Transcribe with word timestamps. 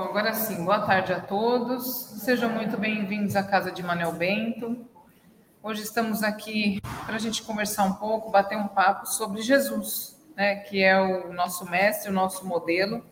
agora 0.00 0.34
sim, 0.34 0.62
boa 0.62 0.80
tarde 0.80 1.10
a 1.10 1.20
todos. 1.20 1.86
Sejam 2.20 2.50
muito 2.50 2.76
bem-vindos 2.76 3.34
à 3.34 3.42
Casa 3.42 3.72
de 3.72 3.82
Manel 3.82 4.12
Bento. 4.12 4.86
Hoje 5.62 5.84
estamos 5.84 6.22
aqui 6.22 6.82
para 7.06 7.16
a 7.16 7.18
gente 7.18 7.42
conversar 7.42 7.84
um 7.84 7.94
pouco, 7.94 8.30
bater 8.30 8.58
um 8.58 8.68
papo 8.68 9.06
sobre 9.06 9.40
Jesus, 9.40 10.22
né, 10.36 10.56
que 10.56 10.82
é 10.82 11.00
o 11.00 11.32
nosso 11.32 11.64
mestre, 11.70 12.10
o 12.10 12.12
nosso 12.12 12.46
modelo. 12.46 13.02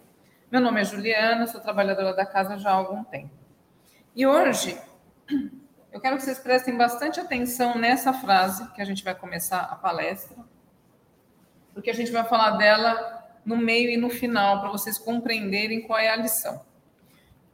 Meu 0.52 0.60
nome 0.60 0.82
é 0.82 0.84
Juliana, 0.84 1.46
sou 1.46 1.58
trabalhadora 1.58 2.14
da 2.14 2.26
casa 2.26 2.58
já 2.58 2.68
há 2.68 2.74
algum 2.74 3.02
tempo. 3.02 3.32
E 4.14 4.26
hoje 4.26 4.78
eu 5.90 5.98
quero 5.98 6.18
que 6.18 6.22
vocês 6.22 6.38
prestem 6.38 6.76
bastante 6.76 7.18
atenção 7.18 7.78
nessa 7.78 8.12
frase 8.12 8.70
que 8.72 8.82
a 8.82 8.84
gente 8.84 9.02
vai 9.02 9.14
começar 9.14 9.60
a 9.60 9.74
palestra, 9.74 10.36
porque 11.72 11.88
a 11.88 11.94
gente 11.94 12.12
vai 12.12 12.24
falar 12.24 12.58
dela 12.58 13.24
no 13.42 13.56
meio 13.56 13.88
e 13.88 13.96
no 13.96 14.10
final, 14.10 14.60
para 14.60 14.68
vocês 14.70 14.98
compreenderem 14.98 15.80
qual 15.80 15.98
é 15.98 16.10
a 16.10 16.16
lição. 16.16 16.73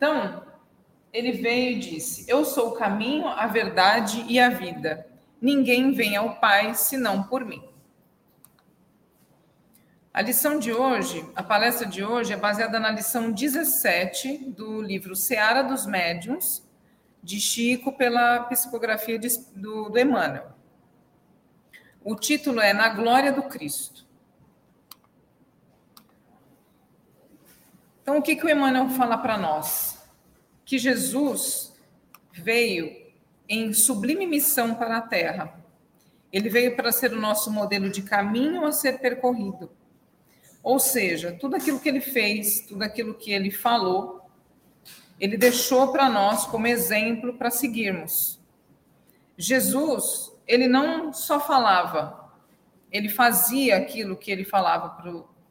Então, 0.00 0.42
ele 1.12 1.30
veio 1.30 1.72
e 1.72 1.78
disse: 1.78 2.24
Eu 2.26 2.42
sou 2.42 2.70
o 2.70 2.72
caminho, 2.72 3.28
a 3.28 3.46
verdade 3.46 4.24
e 4.26 4.40
a 4.40 4.48
vida. 4.48 5.06
Ninguém 5.38 5.92
vem 5.92 6.16
ao 6.16 6.36
Pai 6.36 6.74
senão 6.74 7.24
por 7.24 7.44
mim. 7.44 7.62
A 10.10 10.22
lição 10.22 10.58
de 10.58 10.72
hoje, 10.72 11.30
a 11.36 11.42
palestra 11.42 11.86
de 11.86 12.02
hoje, 12.02 12.32
é 12.32 12.36
baseada 12.36 12.80
na 12.80 12.90
lição 12.90 13.30
17 13.30 14.38
do 14.56 14.80
livro 14.80 15.14
Seara 15.14 15.62
dos 15.62 15.84
Médiuns, 15.84 16.66
de 17.22 17.38
Chico, 17.38 17.92
pela 17.92 18.44
psicografia 18.44 19.18
de, 19.18 19.28
do, 19.54 19.90
do 19.90 19.98
Emmanuel. 19.98 20.50
O 22.02 22.16
título 22.16 22.58
é 22.58 22.72
Na 22.72 22.88
Glória 22.88 23.34
do 23.34 23.42
Cristo. 23.42 24.06
Então, 28.10 28.18
o 28.18 28.22
que, 28.24 28.34
que 28.34 28.44
o 28.44 28.50
Emmanuel 28.50 28.88
fala 28.88 29.16
para 29.16 29.38
nós? 29.38 29.96
Que 30.64 30.78
Jesus 30.78 31.72
veio 32.32 32.90
em 33.48 33.72
sublime 33.72 34.26
missão 34.26 34.74
para 34.74 34.96
a 34.96 35.00
Terra. 35.00 35.54
Ele 36.32 36.48
veio 36.48 36.74
para 36.74 36.90
ser 36.90 37.12
o 37.12 37.20
nosso 37.20 37.52
modelo 37.52 37.88
de 37.88 38.02
caminho 38.02 38.66
a 38.66 38.72
ser 38.72 38.98
percorrido. 38.98 39.70
Ou 40.60 40.80
seja, 40.80 41.36
tudo 41.40 41.54
aquilo 41.54 41.78
que 41.78 41.88
ele 41.88 42.00
fez, 42.00 42.62
tudo 42.62 42.82
aquilo 42.82 43.14
que 43.14 43.30
ele 43.30 43.48
falou, 43.48 44.28
ele 45.20 45.36
deixou 45.36 45.92
para 45.92 46.08
nós 46.08 46.46
como 46.46 46.66
exemplo 46.66 47.34
para 47.34 47.48
seguirmos. 47.48 48.40
Jesus, 49.38 50.32
ele 50.48 50.66
não 50.66 51.12
só 51.12 51.38
falava, 51.38 52.34
ele 52.90 53.08
fazia 53.08 53.76
aquilo 53.76 54.16
que 54.16 54.32
ele 54.32 54.44
falava 54.44 55.00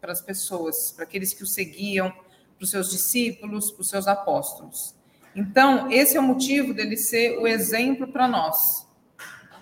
para 0.02 0.12
as 0.12 0.20
pessoas, 0.20 0.92
para 0.92 1.06
aqueles 1.06 1.34
que 1.34 1.44
o 1.44 1.48
seguiam, 1.48 2.14
para 2.60 2.66
os 2.66 2.72
seus 2.72 2.92
discípulos, 2.92 3.72
para 3.72 3.82
os 3.82 3.90
seus 3.90 4.06
apóstolos. 4.06 4.94
Então, 5.34 5.90
esse 5.90 6.18
é 6.18 6.20
o 6.20 6.24
motivo 6.24 6.74
dele 6.74 6.98
ser 6.98 7.38
o 7.40 7.48
exemplo 7.48 8.06
para 8.06 8.28
nós, 8.28 8.86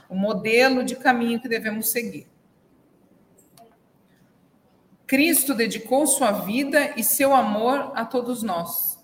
o 0.09 0.15
modelo 0.15 0.83
de 0.83 0.95
caminho 0.95 1.39
que 1.39 1.47
devemos 1.47 1.91
seguir. 1.91 2.27
Cristo 5.05 5.53
dedicou 5.53 6.07
sua 6.07 6.31
vida 6.31 6.94
e 6.97 7.03
seu 7.03 7.35
amor 7.35 7.91
a 7.94 8.03
todos 8.03 8.41
nós. 8.41 8.97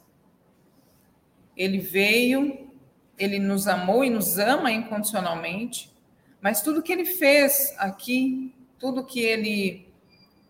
Ele 1.56 1.78
veio, 1.78 2.72
ele 3.18 3.38
nos 3.38 3.68
amou 3.68 4.04
e 4.04 4.10
nos 4.10 4.40
ama 4.40 4.72
incondicionalmente, 4.72 5.94
mas 6.42 6.64
tudo 6.64 6.82
que 6.82 6.92
ele 6.92 7.06
fez 7.06 7.76
aqui, 7.78 8.54
tudo 8.80 9.06
que 9.06 9.20
ele 9.20 9.93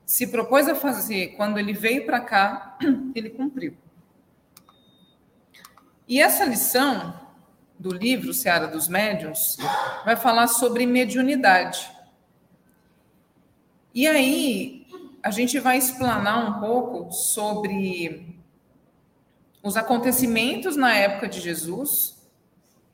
se 0.05 0.27
propôs 0.27 0.67
a 0.67 0.75
fazer 0.75 1.35
quando 1.35 1.57
ele 1.57 1.73
veio 1.73 2.05
para 2.05 2.19
cá, 2.19 2.77
ele 3.15 3.29
cumpriu. 3.29 3.75
E 6.07 6.21
essa 6.21 6.45
lição 6.45 7.19
do 7.79 7.91
livro 7.91 8.33
Seara 8.33 8.67
dos 8.67 8.87
Médiuns 8.87 9.57
vai 10.05 10.15
falar 10.15 10.47
sobre 10.47 10.85
mediunidade. 10.85 11.91
E 13.93 14.07
aí 14.07 14.87
a 15.21 15.31
gente 15.31 15.59
vai 15.59 15.77
explanar 15.77 16.49
um 16.49 16.59
pouco 16.59 17.11
sobre 17.11 18.37
os 19.61 19.77
acontecimentos 19.77 20.75
na 20.75 20.93
época 20.93 21.27
de 21.29 21.39
Jesus 21.39 22.21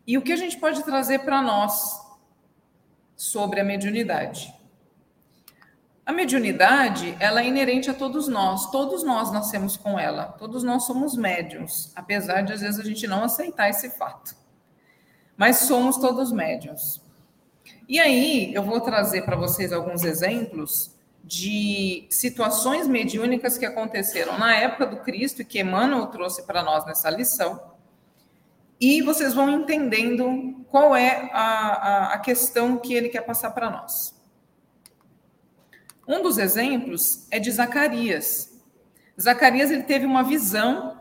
e 0.05 0.17
o 0.17 0.21
que 0.21 0.31
a 0.31 0.35
gente 0.35 0.57
pode 0.57 0.83
trazer 0.83 1.19
para 1.19 1.41
nós 1.41 1.99
sobre 3.15 3.59
a 3.59 3.63
mediunidade. 3.63 4.53
A 6.09 6.11
mediunidade, 6.11 7.15
ela 7.19 7.39
é 7.39 7.45
inerente 7.45 7.87
a 7.91 7.93
todos 7.93 8.27
nós, 8.27 8.71
todos 8.71 9.03
nós 9.03 9.31
nascemos 9.31 9.77
com 9.77 9.99
ela, 9.99 10.25
todos 10.39 10.63
nós 10.63 10.85
somos 10.85 11.15
médiums, 11.15 11.91
apesar 11.95 12.41
de 12.41 12.51
às 12.51 12.61
vezes 12.61 12.79
a 12.79 12.83
gente 12.83 13.05
não 13.05 13.23
aceitar 13.23 13.69
esse 13.69 13.91
fato. 13.91 14.35
Mas 15.37 15.57
somos 15.57 15.97
todos 15.97 16.31
médiums. 16.31 16.99
E 17.87 17.99
aí, 17.99 18.51
eu 18.55 18.63
vou 18.63 18.81
trazer 18.81 19.21
para 19.21 19.35
vocês 19.35 19.71
alguns 19.71 20.03
exemplos 20.03 20.95
de 21.23 22.07
situações 22.09 22.87
mediúnicas 22.87 23.55
que 23.55 23.65
aconteceram 23.67 24.35
na 24.35 24.55
época 24.55 24.87
do 24.87 24.97
Cristo 25.01 25.43
e 25.43 25.45
que 25.45 25.59
Emmanuel 25.59 26.07
trouxe 26.07 26.41
para 26.41 26.63
nós 26.63 26.87
nessa 26.87 27.11
lição. 27.11 27.61
E 28.81 29.03
vocês 29.03 29.35
vão 29.35 29.47
entendendo 29.47 30.65
qual 30.71 30.95
é 30.95 31.29
a, 31.31 31.43
a, 31.43 32.13
a 32.15 32.17
questão 32.17 32.79
que 32.79 32.95
ele 32.95 33.09
quer 33.09 33.21
passar 33.21 33.51
para 33.51 33.69
nós. 33.69 34.18
Um 36.09 36.23
dos 36.23 36.39
exemplos 36.39 37.27
é 37.29 37.37
de 37.37 37.51
Zacarias. 37.51 38.59
Zacarias 39.21 39.69
ele 39.69 39.83
teve 39.83 40.07
uma 40.07 40.23
visão 40.23 40.99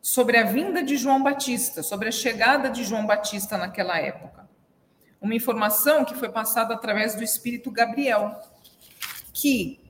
sobre 0.00 0.36
a 0.38 0.44
vinda 0.44 0.80
de 0.80 0.96
João 0.96 1.20
Batista, 1.20 1.82
sobre 1.82 2.06
a 2.06 2.12
chegada 2.12 2.70
de 2.70 2.84
João 2.84 3.04
Batista 3.04 3.58
naquela 3.58 3.98
época. 3.98 4.48
Uma 5.20 5.34
informação 5.34 6.04
que 6.04 6.14
foi 6.14 6.28
passada 6.28 6.72
através 6.72 7.16
do 7.16 7.24
espírito 7.24 7.68
Gabriel, 7.72 8.40
que 9.32 9.80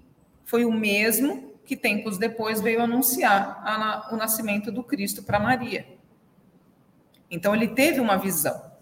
foi 0.47 0.65
o 0.65 0.73
mesmo 0.73 1.53
que 1.67 1.77
tempos 1.77 2.17
depois 2.17 2.63
veio 2.63 2.81
anunciar 2.81 3.61
a, 3.63 4.09
o 4.15 4.17
nascimento 4.17 4.73
do 4.73 4.83
Cristo 4.83 5.23
para 5.23 5.39
Maria. 5.39 5.87
Então 7.31 7.55
ele 7.55 7.69
teve 7.69 8.01
uma 8.01 8.17
visão. 8.17 8.73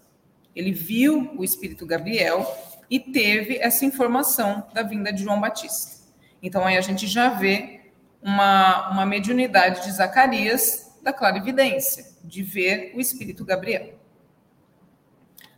Ele 0.55 0.71
viu 0.71 1.33
o 1.37 1.43
espírito 1.43 1.85
Gabriel 1.85 2.47
e 2.89 2.99
teve 2.99 3.57
essa 3.57 3.85
informação 3.85 4.67
da 4.73 4.83
vinda 4.83 5.11
de 5.11 5.23
João 5.23 5.39
Batista. 5.39 6.03
Então 6.41 6.65
aí 6.65 6.77
a 6.77 6.81
gente 6.81 7.07
já 7.07 7.29
vê 7.29 7.91
uma, 8.21 8.89
uma 8.91 9.05
mediunidade 9.05 9.83
de 9.83 9.91
Zacarias 9.91 10.95
da 11.01 11.13
clarividência, 11.13 12.05
de 12.23 12.41
ver 12.41 12.91
o 12.95 12.99
espírito 12.99 13.45
Gabriel. 13.45 13.99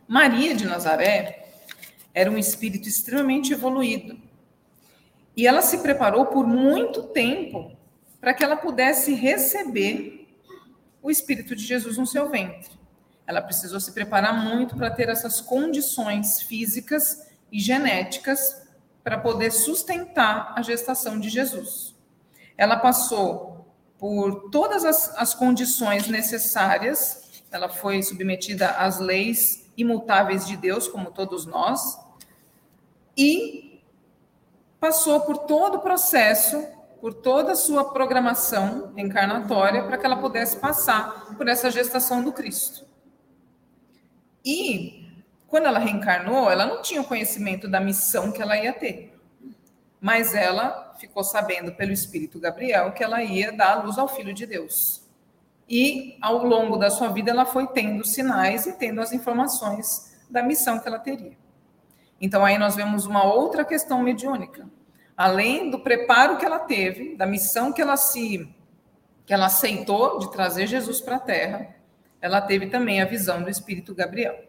Maria 0.06 0.54
de 0.54 0.66
Nazaré 0.66 1.50
era 2.14 2.30
um 2.30 2.38
espírito 2.38 2.88
extremamente 2.88 3.52
evoluído. 3.52 4.18
E 5.36 5.46
ela 5.46 5.62
se 5.62 5.78
preparou 5.78 6.26
por 6.26 6.46
muito 6.46 7.04
tempo 7.04 7.76
para 8.20 8.34
que 8.34 8.42
ela 8.42 8.56
pudesse 8.56 9.14
receber 9.14 10.26
o 11.02 11.10
espírito 11.10 11.54
de 11.54 11.64
Jesus 11.64 11.96
no 11.96 12.06
seu 12.06 12.28
ventre. 12.28 12.77
Ela 13.28 13.42
precisou 13.42 13.78
se 13.78 13.92
preparar 13.92 14.42
muito 14.42 14.74
para 14.74 14.90
ter 14.90 15.10
essas 15.10 15.38
condições 15.38 16.40
físicas 16.40 17.28
e 17.52 17.60
genéticas 17.60 18.66
para 19.04 19.18
poder 19.18 19.50
sustentar 19.50 20.54
a 20.56 20.62
gestação 20.62 21.20
de 21.20 21.28
Jesus. 21.28 21.94
Ela 22.56 22.78
passou 22.78 23.66
por 23.98 24.48
todas 24.48 24.82
as, 24.82 25.14
as 25.14 25.34
condições 25.34 26.08
necessárias, 26.08 27.42
ela 27.52 27.68
foi 27.68 28.02
submetida 28.02 28.70
às 28.70 28.98
leis 28.98 29.70
imutáveis 29.76 30.46
de 30.46 30.56
Deus, 30.56 30.88
como 30.88 31.10
todos 31.10 31.44
nós, 31.44 31.98
e 33.14 33.82
passou 34.80 35.20
por 35.20 35.36
todo 35.38 35.76
o 35.76 35.80
processo, 35.80 36.66
por 36.98 37.12
toda 37.12 37.52
a 37.52 37.56
sua 37.56 37.92
programação 37.92 38.90
encarnatória, 38.96 39.84
para 39.84 39.98
que 39.98 40.06
ela 40.06 40.16
pudesse 40.16 40.56
passar 40.56 41.34
por 41.36 41.46
essa 41.46 41.70
gestação 41.70 42.22
do 42.22 42.32
Cristo. 42.32 42.87
E 44.50 45.06
quando 45.46 45.66
ela 45.66 45.78
reencarnou, 45.78 46.50
ela 46.50 46.64
não 46.64 46.80
tinha 46.80 47.02
o 47.02 47.04
conhecimento 47.04 47.68
da 47.68 47.78
missão 47.78 48.32
que 48.32 48.40
ela 48.40 48.56
ia 48.56 48.72
ter. 48.72 49.14
Mas 50.00 50.34
ela 50.34 50.94
ficou 50.98 51.22
sabendo 51.22 51.72
pelo 51.72 51.92
Espírito 51.92 52.40
Gabriel 52.40 52.92
que 52.92 53.04
ela 53.04 53.22
ia 53.22 53.52
dar 53.52 53.72
a 53.72 53.82
luz 53.82 53.98
ao 53.98 54.08
Filho 54.08 54.32
de 54.32 54.46
Deus. 54.46 55.06
E 55.68 56.16
ao 56.22 56.46
longo 56.46 56.78
da 56.78 56.88
sua 56.88 57.08
vida 57.08 57.30
ela 57.30 57.44
foi 57.44 57.66
tendo 57.66 58.06
sinais 58.06 58.66
e 58.66 58.72
tendo 58.72 59.02
as 59.02 59.12
informações 59.12 60.16
da 60.30 60.42
missão 60.42 60.78
que 60.78 60.88
ela 60.88 60.98
teria. 60.98 61.36
Então 62.18 62.42
aí 62.42 62.56
nós 62.56 62.74
vemos 62.74 63.04
uma 63.04 63.22
outra 63.22 63.66
questão 63.66 64.02
mediúnica. 64.02 64.66
Além 65.14 65.68
do 65.68 65.80
preparo 65.80 66.38
que 66.38 66.46
ela 66.46 66.58
teve, 66.58 67.16
da 67.16 67.26
missão 67.26 67.70
que 67.70 67.82
ela 67.82 67.98
se 67.98 68.48
que 69.26 69.34
ela 69.34 69.44
aceitou 69.44 70.18
de 70.20 70.32
trazer 70.32 70.66
Jesus 70.66 71.02
para 71.02 71.16
a 71.16 71.20
Terra, 71.20 71.77
ela 72.20 72.40
teve 72.40 72.66
também 72.66 73.00
a 73.00 73.06
visão 73.06 73.42
do 73.42 73.50
Espírito 73.50 73.94
Gabriel, 73.94 74.44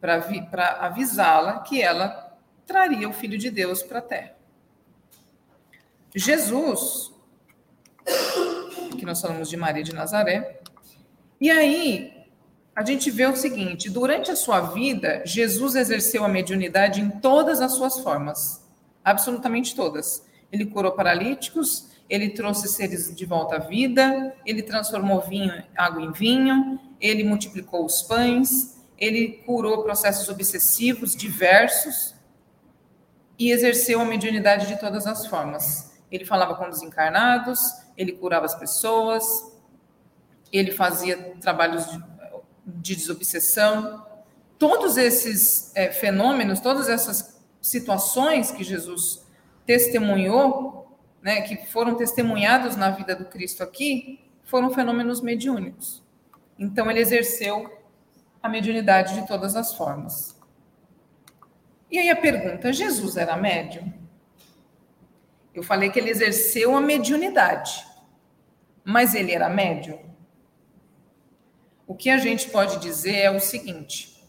para 0.00 0.68
avisá-la 0.80 1.60
que 1.60 1.80
ela 1.80 2.36
traria 2.66 3.08
o 3.08 3.12
Filho 3.12 3.38
de 3.38 3.50
Deus 3.50 3.82
para 3.82 3.98
a 3.98 4.02
terra. 4.02 4.34
Jesus, 6.14 7.12
que 8.98 9.04
nós 9.04 9.20
falamos 9.20 9.48
de 9.48 9.56
Maria 9.56 9.82
de 9.82 9.94
Nazaré. 9.94 10.60
E 11.40 11.50
aí, 11.50 12.24
a 12.76 12.84
gente 12.84 13.10
vê 13.10 13.26
o 13.26 13.34
seguinte: 13.34 13.90
durante 13.90 14.30
a 14.30 14.36
sua 14.36 14.60
vida, 14.60 15.22
Jesus 15.24 15.74
exerceu 15.74 16.24
a 16.24 16.28
mediunidade 16.28 17.00
em 17.00 17.10
todas 17.10 17.60
as 17.60 17.72
suas 17.72 17.98
formas, 18.00 18.64
absolutamente 19.02 19.74
todas. 19.74 20.24
Ele 20.52 20.66
curou 20.66 20.92
paralíticos, 20.92 21.88
ele 22.08 22.30
trouxe 22.30 22.68
seres 22.68 23.14
de 23.14 23.24
volta 23.24 23.56
à 23.56 23.58
vida, 23.58 24.34
ele 24.44 24.62
transformou 24.62 25.20
vinho, 25.20 25.64
água 25.76 26.02
em 26.02 26.12
vinho, 26.12 26.78
ele 27.00 27.24
multiplicou 27.24 27.84
os 27.84 28.02
pães, 28.02 28.78
ele 28.98 29.42
curou 29.44 29.82
processos 29.82 30.28
obsessivos 30.28 31.16
diversos 31.16 32.14
e 33.38 33.50
exerceu 33.50 34.00
a 34.00 34.04
mediunidade 34.04 34.66
de 34.66 34.78
todas 34.78 35.06
as 35.06 35.26
formas. 35.26 35.92
Ele 36.10 36.24
falava 36.24 36.54
com 36.54 36.68
desencarnados, 36.68 37.60
ele 37.96 38.12
curava 38.12 38.46
as 38.46 38.54
pessoas, 38.54 39.24
ele 40.52 40.70
fazia 40.70 41.16
trabalhos 41.40 41.90
de, 41.90 42.02
de 42.66 42.96
desobsessão. 42.96 44.06
Todos 44.58 44.96
esses 44.96 45.72
é, 45.74 45.90
fenômenos, 45.90 46.60
todas 46.60 46.88
essas 46.88 47.40
situações 47.60 48.50
que 48.50 48.62
Jesus 48.62 49.26
testemunhou, 49.66 50.83
né, 51.24 51.40
que 51.40 51.56
foram 51.56 51.94
testemunhados 51.94 52.76
na 52.76 52.90
vida 52.90 53.16
do 53.16 53.24
Cristo 53.24 53.62
aqui, 53.62 54.20
foram 54.44 54.70
fenômenos 54.70 55.22
mediúnicos. 55.22 56.04
Então, 56.58 56.90
ele 56.90 57.00
exerceu 57.00 57.82
a 58.42 58.48
mediunidade 58.48 59.14
de 59.14 59.26
todas 59.26 59.56
as 59.56 59.74
formas. 59.74 60.38
E 61.90 61.98
aí 61.98 62.10
a 62.10 62.16
pergunta: 62.16 62.70
Jesus 62.74 63.16
era 63.16 63.38
médium? 63.38 63.90
Eu 65.54 65.62
falei 65.62 65.88
que 65.88 65.98
ele 65.98 66.10
exerceu 66.10 66.76
a 66.76 66.80
mediunidade, 66.80 67.86
mas 68.84 69.14
ele 69.14 69.32
era 69.32 69.48
médium? 69.48 69.98
O 71.86 71.94
que 71.94 72.10
a 72.10 72.18
gente 72.18 72.50
pode 72.50 72.78
dizer 72.80 73.16
é 73.16 73.30
o 73.30 73.40
seguinte: 73.40 74.22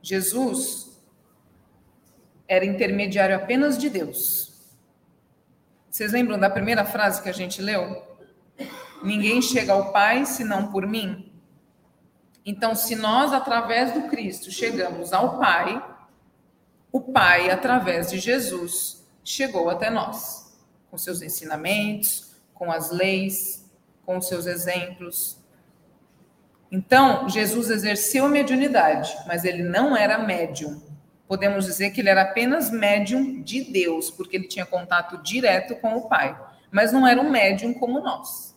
Jesus 0.00 0.98
era 2.48 2.64
intermediário 2.64 3.36
apenas 3.36 3.76
de 3.76 3.90
Deus. 3.90 4.49
Vocês 5.90 6.12
lembram 6.12 6.38
da 6.38 6.48
primeira 6.48 6.84
frase 6.84 7.20
que 7.20 7.28
a 7.28 7.32
gente 7.32 7.60
leu? 7.60 8.06
Ninguém 9.02 9.42
chega 9.42 9.72
ao 9.72 9.90
Pai 9.90 10.24
senão 10.24 10.70
por 10.70 10.86
mim. 10.86 11.32
Então, 12.46 12.76
se 12.76 12.94
nós, 12.94 13.32
através 13.32 13.92
do 13.92 14.02
Cristo, 14.02 14.52
chegamos 14.52 15.12
ao 15.12 15.38
Pai, 15.38 15.84
o 16.92 17.00
Pai, 17.00 17.50
através 17.50 18.08
de 18.10 18.18
Jesus, 18.18 19.04
chegou 19.24 19.68
até 19.68 19.90
nós, 19.90 20.56
com 20.90 20.96
seus 20.96 21.22
ensinamentos, 21.22 22.36
com 22.54 22.70
as 22.70 22.90
leis, 22.90 23.68
com 24.06 24.20
seus 24.20 24.46
exemplos. 24.46 25.38
Então, 26.70 27.28
Jesus 27.28 27.68
exerceu 27.68 28.28
mediunidade, 28.28 29.12
mas 29.26 29.44
ele 29.44 29.64
não 29.64 29.96
era 29.96 30.18
médium. 30.18 30.80
Podemos 31.30 31.66
dizer 31.66 31.90
que 31.90 32.00
ele 32.00 32.08
era 32.08 32.22
apenas 32.22 32.72
médium 32.72 33.40
de 33.40 33.62
Deus, 33.62 34.10
porque 34.10 34.36
ele 34.36 34.48
tinha 34.48 34.66
contato 34.66 35.16
direto 35.22 35.76
com 35.76 35.94
o 35.94 36.08
Pai, 36.08 36.36
mas 36.72 36.92
não 36.92 37.06
era 37.06 37.20
um 37.20 37.30
médium 37.30 37.72
como 37.72 38.00
nós. 38.00 38.50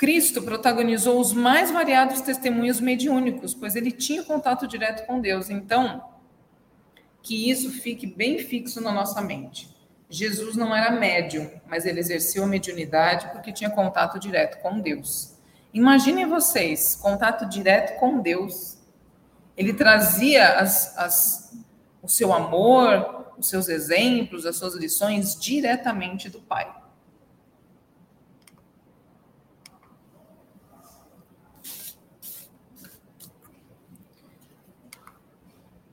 Cristo 0.00 0.40
protagonizou 0.40 1.20
os 1.20 1.32
mais 1.32 1.68
variados 1.70 2.20
testemunhos 2.20 2.80
mediúnicos, 2.80 3.52
pois 3.52 3.74
ele 3.74 3.90
tinha 3.90 4.22
contato 4.22 4.68
direto 4.68 5.04
com 5.04 5.20
Deus. 5.20 5.50
Então, 5.50 6.04
que 7.20 7.50
isso 7.50 7.70
fique 7.70 8.06
bem 8.06 8.38
fixo 8.38 8.80
na 8.80 8.92
nossa 8.92 9.20
mente. 9.20 9.68
Jesus 10.08 10.56
não 10.56 10.74
era 10.74 10.92
médium, 10.92 11.50
mas 11.66 11.84
ele 11.84 11.98
exerceu 11.98 12.44
a 12.44 12.46
mediunidade 12.46 13.30
porque 13.32 13.52
tinha 13.52 13.68
contato 13.68 14.18
direto 14.20 14.62
com 14.62 14.80
Deus. 14.80 15.36
Imaginem 15.74 16.26
vocês, 16.26 16.94
contato 16.94 17.46
direto 17.46 17.98
com 17.98 18.20
Deus. 18.20 18.79
Ele 19.60 19.74
trazia 19.74 20.54
as, 20.58 20.96
as, 20.96 21.54
o 22.00 22.08
seu 22.08 22.32
amor, 22.32 23.34
os 23.36 23.46
seus 23.46 23.68
exemplos, 23.68 24.46
as 24.46 24.56
suas 24.56 24.74
lições 24.74 25.38
diretamente 25.38 26.30
do 26.30 26.40
Pai. 26.40 26.80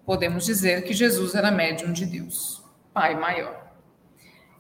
podemos 0.05 0.45
dizer 0.45 0.83
que 0.83 0.93
Jesus 0.93 1.35
era 1.35 1.51
médium 1.51 1.91
de 1.91 2.05
Deus, 2.05 2.63
Pai 2.93 3.13
maior. 3.13 3.69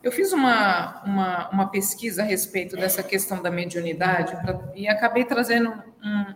Eu 0.03 0.11
fiz 0.11 0.33
uma, 0.33 1.01
uma, 1.05 1.49
uma 1.49 1.69
pesquisa 1.69 2.21
a 2.21 2.25
respeito 2.25 2.75
dessa 2.75 3.01
questão 3.01 3.41
da 3.41 3.49
mediunidade 3.49 4.35
pra, 4.41 4.73
e 4.75 4.89
acabei 4.89 5.23
trazendo 5.23 5.71
um, 6.03 6.35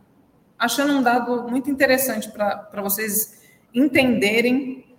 achando 0.62 0.94
um 0.94 1.02
dado 1.02 1.50
muito 1.50 1.72
interessante 1.72 2.30
para 2.30 2.82
vocês 2.84 3.42
entenderem 3.74 4.96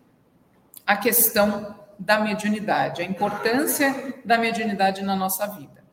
a 0.85 0.97
questão 0.97 1.77
da 1.97 2.19
mediunidade, 2.19 3.01
a 3.01 3.05
importância 3.05 4.13
da 4.25 4.37
mediunidade 4.37 5.03
na 5.03 5.15
nossa 5.15 5.47
vida. 5.47 5.85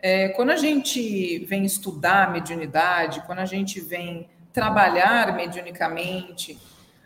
É, 0.00 0.30
quando 0.30 0.50
a 0.50 0.56
gente 0.56 1.38
vem 1.44 1.64
estudar 1.64 2.32
mediunidade, 2.32 3.22
quando 3.24 3.38
a 3.38 3.44
gente 3.44 3.78
vem 3.78 4.28
trabalhar 4.52 5.36
mediunicamente, 5.36 6.58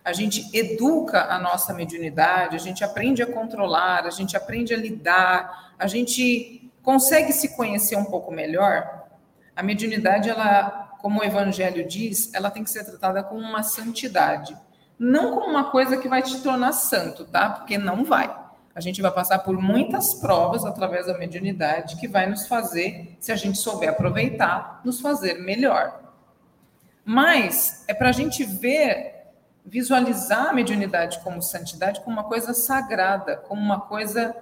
a 0.02 0.14
gente 0.14 0.48
educa 0.56 1.24
a 1.24 1.38
nossa 1.38 1.74
mediunidade, 1.74 2.56
a 2.56 2.58
gente 2.58 2.82
aprende 2.82 3.22
a 3.22 3.26
controlar, 3.26 4.06
a 4.06 4.10
gente 4.10 4.34
aprende 4.34 4.72
a 4.72 4.78
lidar, 4.78 5.74
a 5.78 5.86
gente 5.86 6.72
consegue 6.82 7.34
se 7.34 7.54
conhecer 7.54 7.96
um 7.96 8.06
pouco 8.06 8.32
melhor. 8.32 9.08
A 9.54 9.62
mediunidade, 9.62 10.30
ela, 10.30 10.89
como 11.00 11.20
o 11.20 11.24
evangelho 11.24 11.86
diz, 11.86 12.32
ela 12.34 12.50
tem 12.50 12.62
que 12.62 12.70
ser 12.70 12.84
tratada 12.84 13.22
como 13.22 13.40
uma 13.40 13.62
santidade, 13.62 14.56
não 14.98 15.32
como 15.34 15.46
uma 15.46 15.70
coisa 15.70 15.96
que 15.96 16.08
vai 16.08 16.22
te 16.22 16.40
tornar 16.42 16.72
santo, 16.72 17.24
tá? 17.24 17.50
Porque 17.50 17.78
não 17.78 18.04
vai. 18.04 18.38
A 18.74 18.80
gente 18.80 19.02
vai 19.02 19.10
passar 19.10 19.40
por 19.40 19.60
muitas 19.60 20.14
provas 20.14 20.64
através 20.64 21.06
da 21.06 21.18
mediunidade 21.18 21.96
que 21.96 22.06
vai 22.06 22.26
nos 22.26 22.46
fazer, 22.46 23.16
se 23.18 23.32
a 23.32 23.36
gente 23.36 23.58
souber 23.58 23.90
aproveitar, 23.90 24.80
nos 24.84 25.00
fazer 25.00 25.34
melhor. 25.34 26.00
Mas 27.04 27.84
é 27.88 27.94
para 27.94 28.10
a 28.10 28.12
gente 28.12 28.44
ver 28.44 29.16
visualizar 29.64 30.48
a 30.48 30.52
mediunidade 30.52 31.20
como 31.20 31.42
santidade 31.42 32.00
como 32.00 32.16
uma 32.16 32.24
coisa 32.24 32.54
sagrada, 32.54 33.36
como 33.36 33.60
uma 33.60 33.80
coisa 33.80 34.34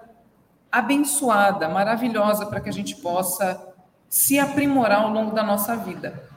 abençoada, 0.70 1.68
maravilhosa, 1.68 2.46
para 2.46 2.60
que 2.60 2.68
a 2.68 2.72
gente 2.72 2.96
possa 2.96 3.74
se 4.08 4.38
aprimorar 4.38 5.02
ao 5.02 5.10
longo 5.10 5.34
da 5.34 5.42
nossa 5.42 5.76
vida. 5.76 6.27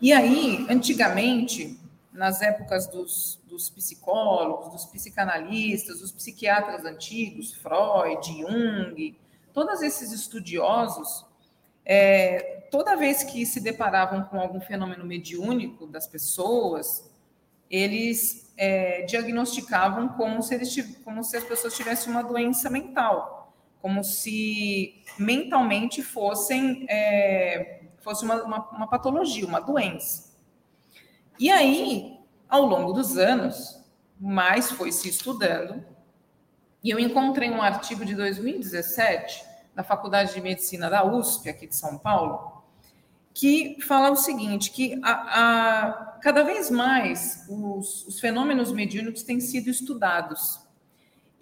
E 0.00 0.12
aí, 0.12 0.64
antigamente, 0.70 1.78
nas 2.12 2.40
épocas 2.40 2.86
dos, 2.86 3.40
dos 3.48 3.68
psicólogos, 3.68 4.72
dos 4.72 4.84
psicanalistas, 4.86 6.00
dos 6.00 6.12
psiquiatras 6.12 6.84
antigos, 6.84 7.54
Freud, 7.54 8.28
Jung, 8.28 9.16
todos 9.52 9.82
esses 9.82 10.12
estudiosos, 10.12 11.26
é, 11.84 12.66
toda 12.70 12.96
vez 12.96 13.24
que 13.24 13.44
se 13.44 13.60
deparavam 13.60 14.22
com 14.24 14.38
algum 14.38 14.60
fenômeno 14.60 15.04
mediúnico 15.04 15.86
das 15.86 16.06
pessoas, 16.06 17.10
eles 17.68 18.52
é, 18.56 19.02
diagnosticavam 19.02 20.08
como 20.10 20.42
se, 20.42 20.54
eles, 20.54 21.00
como 21.04 21.24
se 21.24 21.36
as 21.36 21.44
pessoas 21.44 21.76
tivessem 21.76 22.12
uma 22.12 22.22
doença 22.22 22.70
mental, 22.70 23.52
como 23.80 24.04
se 24.04 25.02
mentalmente 25.18 26.02
fossem 26.02 26.86
é, 26.88 27.77
fosse 28.08 28.24
uma, 28.24 28.42
uma, 28.42 28.68
uma 28.70 28.86
patologia, 28.86 29.46
uma 29.46 29.60
doença. 29.60 30.34
E 31.38 31.50
aí, 31.50 32.18
ao 32.48 32.64
longo 32.64 32.94
dos 32.94 33.18
anos, 33.18 33.78
mais 34.18 34.70
foi 34.70 34.90
se 34.90 35.10
estudando, 35.10 35.84
e 36.82 36.88
eu 36.88 36.98
encontrei 36.98 37.50
um 37.50 37.60
artigo 37.60 38.06
de 38.06 38.14
2017 38.14 39.44
da 39.74 39.84
Faculdade 39.84 40.32
de 40.32 40.40
Medicina 40.40 40.88
da 40.88 41.04
USP, 41.04 41.50
aqui 41.50 41.66
de 41.66 41.76
São 41.76 41.98
Paulo, 41.98 42.62
que 43.34 43.76
fala 43.82 44.10
o 44.10 44.16
seguinte, 44.16 44.70
que 44.70 44.98
a, 45.04 45.82
a 45.82 45.92
cada 46.22 46.42
vez 46.42 46.70
mais 46.70 47.44
os, 47.46 48.06
os, 48.06 48.18
fenômenos 48.18 48.72
mediúnicos 48.72 49.22
têm 49.22 49.38
sido 49.38 49.68
estudados. 49.68 50.58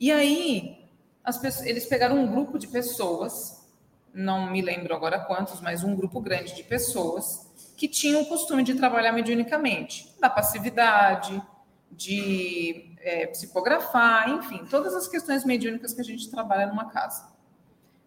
E 0.00 0.10
aí, 0.10 0.84
pessoas, 1.40 1.64
eles 1.64 1.86
pegaram 1.86 2.18
um 2.18 2.26
grupo 2.26 2.58
de 2.58 2.66
pessoas, 2.66 3.65
não 4.16 4.50
me 4.50 4.62
lembro 4.62 4.94
agora 4.94 5.20
quantos, 5.20 5.60
mas 5.60 5.84
um 5.84 5.94
grupo 5.94 6.20
grande 6.20 6.54
de 6.54 6.62
pessoas, 6.62 7.46
que 7.76 7.86
tinham 7.86 8.22
o 8.22 8.26
costume 8.26 8.62
de 8.62 8.74
trabalhar 8.74 9.12
mediunicamente, 9.12 10.10
da 10.18 10.30
passividade, 10.30 11.40
de 11.90 12.96
é, 13.00 13.26
psicografar, 13.26 14.30
enfim, 14.30 14.64
todas 14.70 14.94
as 14.94 15.06
questões 15.06 15.44
mediúnicas 15.44 15.92
que 15.92 16.00
a 16.00 16.04
gente 16.04 16.30
trabalha 16.30 16.66
numa 16.66 16.86
casa. 16.86 17.28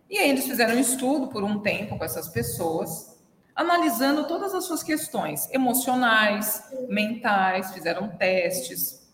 E 0.09 0.17
aí 0.17 0.31
eles 0.31 0.45
fizeram 0.45 0.75
um 0.75 0.79
estudo 0.79 1.27
por 1.27 1.43
um 1.43 1.59
tempo 1.59 1.95
com 1.95 2.03
essas 2.03 2.27
pessoas, 2.27 3.15
analisando 3.55 4.27
todas 4.27 4.55
as 4.55 4.65
suas 4.65 4.81
questões 4.81 5.47
emocionais, 5.51 6.63
mentais, 6.87 7.71
fizeram 7.71 8.09
testes, 8.09 9.07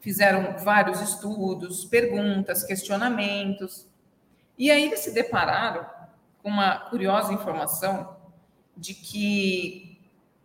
fizeram 0.00 0.56
vários 0.64 1.00
estudos, 1.00 1.84
perguntas, 1.84 2.64
questionamentos. 2.64 3.86
E 4.58 4.70
aí 4.70 4.86
eles 4.86 5.00
se 5.00 5.12
depararam 5.12 5.86
com 6.42 6.48
uma 6.48 6.78
curiosa 6.88 7.32
informação 7.32 8.16
de 8.76 8.94
que 8.94 10.00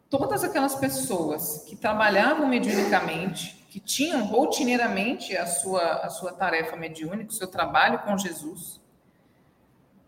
todas 0.09 0.43
aquelas 0.43 0.75
pessoas 0.75 1.63
que 1.67 1.75
trabalhavam 1.75 2.47
mediunicamente, 2.47 3.65
que 3.69 3.79
tinham 3.79 4.25
rotineiramente 4.25 5.35
a 5.37 5.45
sua, 5.45 5.93
a 6.05 6.09
sua 6.09 6.33
tarefa 6.33 6.75
mediúnica, 6.75 7.29
o 7.29 7.33
seu 7.33 7.47
trabalho 7.47 7.99
com 7.99 8.17
Jesus, 8.17 8.81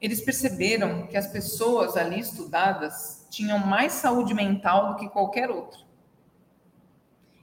eles 0.01 0.19
perceberam 0.19 1.07
que 1.07 1.15
as 1.15 1.27
pessoas 1.27 1.95
ali 1.95 2.19
estudadas 2.19 3.25
tinham 3.29 3.57
mais 3.59 3.93
saúde 3.93 4.33
mental 4.33 4.89
do 4.89 4.95
que 4.97 5.07
qualquer 5.07 5.49
outro. 5.49 5.79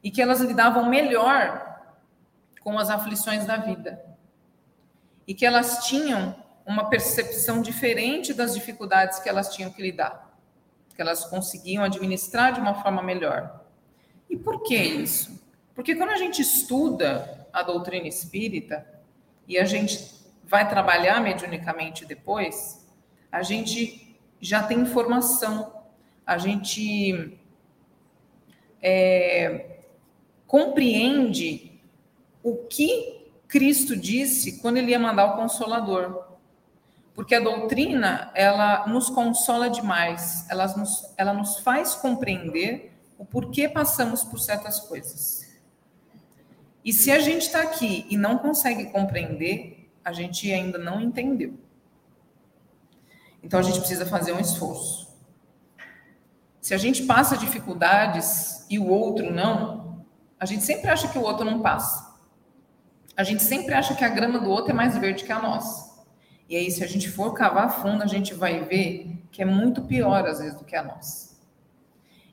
E 0.05 0.11
que 0.11 0.21
elas 0.21 0.41
lidavam 0.41 0.87
melhor 0.87 1.81
com 2.61 2.79
as 2.79 2.91
aflições 2.91 3.47
da 3.47 3.57
vida. 3.57 4.05
E 5.27 5.33
que 5.33 5.47
elas 5.47 5.87
tinham 5.87 6.37
uma 6.71 6.89
percepção 6.89 7.61
diferente 7.61 8.33
das 8.33 8.55
dificuldades 8.55 9.19
que 9.19 9.29
elas 9.29 9.55
tinham 9.55 9.71
que 9.71 9.83
lidar. 9.83 10.39
Que 10.95 11.03
elas 11.03 11.25
conseguiam 11.25 11.83
administrar 11.83 12.53
de 12.53 12.61
uma 12.61 12.75
forma 12.83 13.03
melhor. 13.03 13.65
E 14.29 14.37
por 14.37 14.63
que 14.63 14.77
isso? 14.77 15.41
Porque 15.75 15.95
quando 15.95 16.11
a 16.11 16.17
gente 16.17 16.41
estuda 16.41 17.49
a 17.53 17.63
doutrina 17.63 18.07
espírita 18.07 18.87
e 19.49 19.59
a 19.59 19.65
gente 19.65 20.15
vai 20.45 20.69
trabalhar 20.69 21.21
mediunicamente 21.21 22.05
depois, 22.05 22.87
a 23.33 23.43
gente 23.43 24.17
já 24.41 24.63
tem 24.63 24.81
informação, 24.81 25.73
a 26.25 26.39
gente 26.39 27.39
é, 28.81 29.81
compreende 30.47 31.81
o 32.43 32.57
que 32.57 33.27
Cristo 33.49 33.97
disse 33.97 34.61
quando 34.61 34.77
ele 34.77 34.93
ia 34.93 34.99
mandar 34.99 35.27
o 35.27 35.37
Consolador. 35.37 36.30
Porque 37.21 37.35
a 37.35 37.41
doutrina, 37.41 38.31
ela 38.35 38.87
nos 38.87 39.11
consola 39.11 39.69
demais, 39.69 40.47
ela 40.49 40.67
nos, 40.69 41.13
ela 41.19 41.35
nos 41.35 41.59
faz 41.59 41.95
compreender 41.95 42.99
o 43.19 43.27
porquê 43.27 43.69
passamos 43.69 44.25
por 44.25 44.41
certas 44.41 44.81
coisas. 44.81 45.47
E 46.83 46.95
se 46.95 47.13
a 47.13 47.19
gente 47.19 47.43
está 47.43 47.61
aqui 47.61 48.07
e 48.09 48.17
não 48.17 48.39
consegue 48.39 48.87
compreender, 48.87 49.93
a 50.03 50.15
gente 50.15 50.51
ainda 50.51 50.79
não 50.79 50.99
entendeu. 50.99 51.59
Então 53.43 53.61
a 53.61 53.63
gente 53.63 53.81
precisa 53.81 54.07
fazer 54.07 54.33
um 54.33 54.41
esforço. 54.41 55.15
Se 56.59 56.73
a 56.73 56.79
gente 56.79 57.03
passa 57.03 57.37
dificuldades 57.37 58.65
e 58.71 58.79
o 58.79 58.87
outro 58.87 59.31
não, 59.31 60.07
a 60.39 60.47
gente 60.47 60.65
sempre 60.65 60.89
acha 60.89 61.07
que 61.07 61.19
o 61.19 61.23
outro 61.23 61.45
não 61.45 61.61
passa. 61.61 62.17
A 63.15 63.23
gente 63.23 63.43
sempre 63.43 63.75
acha 63.75 63.95
que 63.95 64.07
a 64.07 64.09
grama 64.09 64.39
do 64.39 64.49
outro 64.49 64.71
é 64.71 64.75
mais 64.75 64.97
verde 64.97 65.23
que 65.23 65.33
a 65.33 65.39
nossa. 65.39 65.90
E 66.51 66.57
aí, 66.57 66.69
se 66.69 66.83
a 66.83 66.87
gente 66.89 67.09
for 67.09 67.33
cavar 67.33 67.81
fundo, 67.81 68.03
a 68.03 68.09
gente 68.09 68.35
vai 68.35 68.65
ver 68.65 69.23
que 69.31 69.41
é 69.41 69.45
muito 69.45 69.83
pior, 69.83 70.27
às 70.27 70.41
vezes, 70.41 70.59
do 70.59 70.65
que 70.65 70.75
a 70.75 70.83
nossa. 70.83 71.39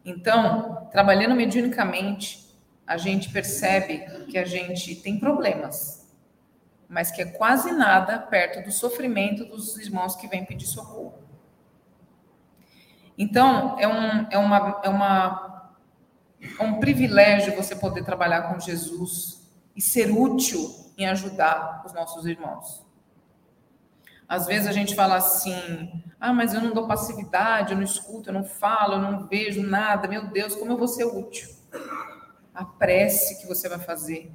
Então, 0.04 0.90
trabalhando 0.92 1.36
mediunicamente, 1.36 2.58
a 2.88 2.98
gente 2.98 3.30
percebe 3.30 4.00
que 4.26 4.40
a 4.40 4.44
gente 4.44 4.96
tem 4.96 5.20
problemas, 5.20 6.12
mas 6.90 7.12
que 7.12 7.22
é 7.22 7.26
quase 7.26 7.72
nada 7.72 8.18
perto 8.18 8.66
do 8.66 8.72
sofrimento 8.72 9.46
dos 9.46 9.78
irmãos 9.78 10.16
que 10.16 10.28
vêm 10.28 10.44
pedir 10.44 10.66
socorro. 10.66 11.20
Então, 13.16 13.78
é 13.80 13.88
um, 13.88 14.28
é 14.32 14.38
uma, 14.40 14.82
é 14.84 14.90
uma, 14.90 15.74
é 16.60 16.64
um 16.64 16.80
privilégio 16.80 17.56
você 17.56 17.76
poder 17.76 18.04
trabalhar 18.04 18.52
com 18.52 18.60
Jesus 18.60 19.48
e 19.76 19.82
ser 19.82 20.10
útil 20.10 20.92
em 20.98 21.06
ajudar 21.06 21.84
os 21.86 21.94
nossos 21.94 22.26
irmãos. 22.26 22.87
Às 24.28 24.46
vezes 24.46 24.68
a 24.68 24.72
gente 24.72 24.96
fala 24.96 25.16
assim: 25.16 26.04
ah, 26.20 26.34
mas 26.34 26.54
eu 26.54 26.62
não 26.62 26.74
dou 26.74 26.88
passividade, 26.88 27.72
eu 27.72 27.78
não 27.78 27.84
escuto, 27.84 28.30
eu 28.30 28.34
não 28.34 28.44
falo, 28.44 28.94
eu 28.94 29.00
não 29.00 29.28
vejo 29.28 29.62
nada. 29.62 30.08
Meu 30.08 30.28
Deus, 30.28 30.56
como 30.56 30.72
eu 30.72 30.78
vou 30.78 30.88
ser 30.88 31.06
útil? 31.06 31.50
A 32.54 32.66
prece 32.66 33.40
que 33.40 33.48
você 33.48 33.70
vai 33.70 33.80
fazer, 33.80 34.32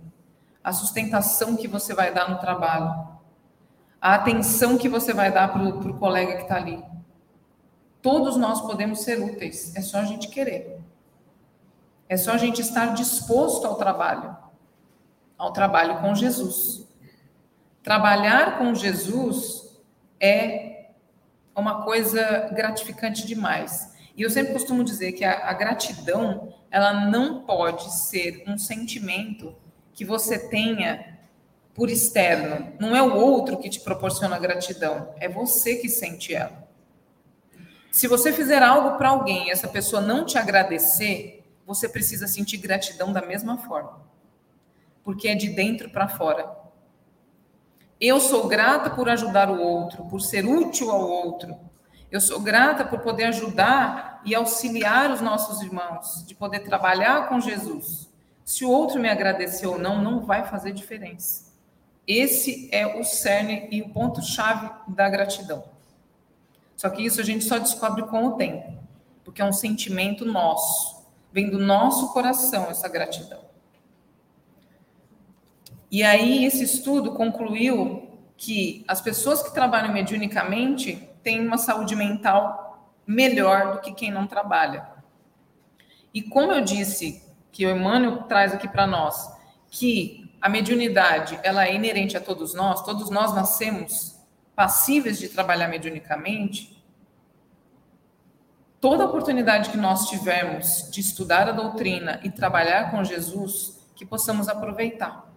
a 0.62 0.72
sustentação 0.72 1.56
que 1.56 1.68
você 1.68 1.92
vai 1.92 2.14
dar 2.14 2.30
no 2.30 2.38
trabalho, 2.38 3.08
a 4.00 4.14
atenção 4.14 4.78
que 4.78 4.88
você 4.88 5.12
vai 5.12 5.30
dar 5.30 5.52
para 5.52 5.62
o 5.62 5.98
colega 5.98 6.36
que 6.36 6.42
está 6.42 6.56
ali. 6.56 6.82
Todos 8.00 8.36
nós 8.36 8.60
podemos 8.60 9.00
ser 9.00 9.20
úteis, 9.20 9.76
é 9.76 9.80
só 9.80 9.98
a 9.98 10.04
gente 10.04 10.28
querer. 10.28 10.80
É 12.08 12.16
só 12.16 12.32
a 12.32 12.36
gente 12.36 12.60
estar 12.60 12.94
disposto 12.94 13.66
ao 13.66 13.76
trabalho, 13.76 14.36
ao 15.38 15.52
trabalho 15.52 16.00
com 16.00 16.14
Jesus. 16.14 16.86
Trabalhar 17.82 18.58
com 18.58 18.74
Jesus 18.74 19.61
é 20.22 20.92
uma 21.54 21.82
coisa 21.82 22.48
gratificante 22.54 23.26
demais. 23.26 23.92
E 24.16 24.22
eu 24.22 24.30
sempre 24.30 24.52
costumo 24.52 24.84
dizer 24.84 25.12
que 25.12 25.24
a, 25.24 25.48
a 25.48 25.52
gratidão, 25.52 26.54
ela 26.70 27.06
não 27.08 27.42
pode 27.42 27.92
ser 27.92 28.44
um 28.46 28.56
sentimento 28.56 29.54
que 29.92 30.04
você 30.04 30.38
tenha 30.38 31.18
por 31.74 31.90
externo. 31.90 32.72
Não 32.78 32.94
é 32.94 33.02
o 33.02 33.14
outro 33.14 33.58
que 33.58 33.68
te 33.68 33.80
proporciona 33.80 34.38
gratidão, 34.38 35.14
é 35.18 35.28
você 35.28 35.76
que 35.76 35.88
sente 35.88 36.34
ela. 36.34 36.62
Se 37.90 38.06
você 38.06 38.32
fizer 38.32 38.62
algo 38.62 38.96
para 38.96 39.10
alguém 39.10 39.48
e 39.48 39.50
essa 39.50 39.68
pessoa 39.68 40.00
não 40.00 40.24
te 40.24 40.38
agradecer, 40.38 41.44
você 41.66 41.88
precisa 41.88 42.26
sentir 42.26 42.58
gratidão 42.58 43.12
da 43.12 43.20
mesma 43.20 43.58
forma. 43.58 44.00
Porque 45.04 45.28
é 45.28 45.34
de 45.34 45.48
dentro 45.48 45.90
para 45.90 46.08
fora. 46.08 46.61
Eu 48.04 48.18
sou 48.18 48.48
grata 48.48 48.90
por 48.90 49.08
ajudar 49.08 49.48
o 49.48 49.60
outro, 49.62 50.04
por 50.06 50.20
ser 50.20 50.44
útil 50.44 50.90
ao 50.90 51.08
outro. 51.08 51.56
Eu 52.10 52.20
sou 52.20 52.40
grata 52.40 52.84
por 52.84 52.98
poder 52.98 53.26
ajudar 53.26 54.20
e 54.24 54.34
auxiliar 54.34 55.12
os 55.12 55.20
nossos 55.20 55.62
irmãos, 55.62 56.24
de 56.26 56.34
poder 56.34 56.64
trabalhar 56.64 57.28
com 57.28 57.38
Jesus. 57.38 58.10
Se 58.44 58.64
o 58.64 58.70
outro 58.70 58.98
me 58.98 59.08
agradecer 59.08 59.68
ou 59.68 59.78
não, 59.78 60.02
não 60.02 60.26
vai 60.26 60.44
fazer 60.44 60.72
diferença. 60.72 61.52
Esse 62.04 62.68
é 62.72 62.98
o 62.98 63.04
cerne 63.04 63.68
e 63.70 63.82
o 63.82 63.90
ponto-chave 63.90 64.68
da 64.88 65.08
gratidão. 65.08 65.62
Só 66.76 66.90
que 66.90 67.06
isso 67.06 67.20
a 67.20 67.24
gente 67.24 67.44
só 67.44 67.56
descobre 67.56 68.02
com 68.06 68.26
o 68.26 68.32
tempo, 68.32 68.72
porque 69.22 69.40
é 69.40 69.44
um 69.44 69.52
sentimento 69.52 70.24
nosso, 70.24 71.06
vem 71.32 71.48
do 71.48 71.58
nosso 71.60 72.12
coração 72.12 72.64
essa 72.68 72.88
gratidão. 72.88 73.51
E 75.92 76.02
aí 76.02 76.46
esse 76.46 76.64
estudo 76.64 77.12
concluiu 77.12 78.08
que 78.34 78.82
as 78.88 79.02
pessoas 79.02 79.42
que 79.42 79.52
trabalham 79.52 79.92
mediunicamente 79.92 81.06
têm 81.22 81.46
uma 81.46 81.58
saúde 81.58 81.94
mental 81.94 82.90
melhor 83.06 83.74
do 83.74 83.80
que 83.82 83.92
quem 83.92 84.10
não 84.10 84.26
trabalha. 84.26 84.88
E 86.14 86.22
como 86.22 86.50
eu 86.50 86.62
disse 86.62 87.22
que 87.52 87.66
o 87.66 87.70
Emmanuel 87.70 88.22
traz 88.22 88.54
aqui 88.54 88.66
para 88.66 88.86
nós, 88.86 89.30
que 89.68 90.34
a 90.40 90.48
mediunidade 90.48 91.38
ela 91.42 91.66
é 91.66 91.74
inerente 91.74 92.16
a 92.16 92.20
todos 92.22 92.54
nós, 92.54 92.82
todos 92.82 93.10
nós 93.10 93.34
nascemos 93.34 94.18
passíveis 94.56 95.18
de 95.18 95.28
trabalhar 95.28 95.68
mediunicamente, 95.68 96.82
toda 98.80 99.04
oportunidade 99.04 99.68
que 99.68 99.76
nós 99.76 100.08
tivermos 100.08 100.90
de 100.90 101.02
estudar 101.02 101.50
a 101.50 101.52
doutrina 101.52 102.18
e 102.24 102.30
trabalhar 102.30 102.90
com 102.90 103.04
Jesus, 103.04 103.78
que 103.94 104.06
possamos 104.06 104.48
aproveitar. 104.48 105.31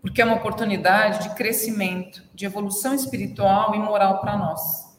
Porque 0.00 0.22
é 0.22 0.24
uma 0.24 0.36
oportunidade 0.36 1.28
de 1.28 1.34
crescimento, 1.34 2.22
de 2.34 2.46
evolução 2.46 2.94
espiritual 2.94 3.74
e 3.74 3.78
moral 3.78 4.20
para 4.20 4.36
nós. 4.36 4.96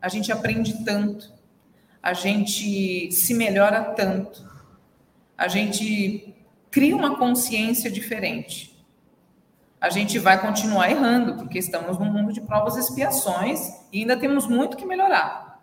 A 0.00 0.08
gente 0.08 0.30
aprende 0.30 0.84
tanto, 0.84 1.32
a 2.02 2.12
gente 2.12 3.10
se 3.12 3.32
melhora 3.34 3.82
tanto, 3.94 4.44
a 5.38 5.48
gente 5.48 6.34
cria 6.70 6.94
uma 6.94 7.16
consciência 7.16 7.90
diferente. 7.90 8.72
A 9.80 9.90
gente 9.90 10.18
vai 10.18 10.40
continuar 10.40 10.90
errando, 10.90 11.34
porque 11.36 11.58
estamos 11.58 11.98
num 11.98 12.12
mundo 12.12 12.32
de 12.32 12.40
provas 12.40 12.76
e 12.76 12.80
expiações 12.80 13.68
e 13.92 14.00
ainda 14.00 14.16
temos 14.16 14.46
muito 14.46 14.76
que 14.76 14.86
melhorar. 14.86 15.60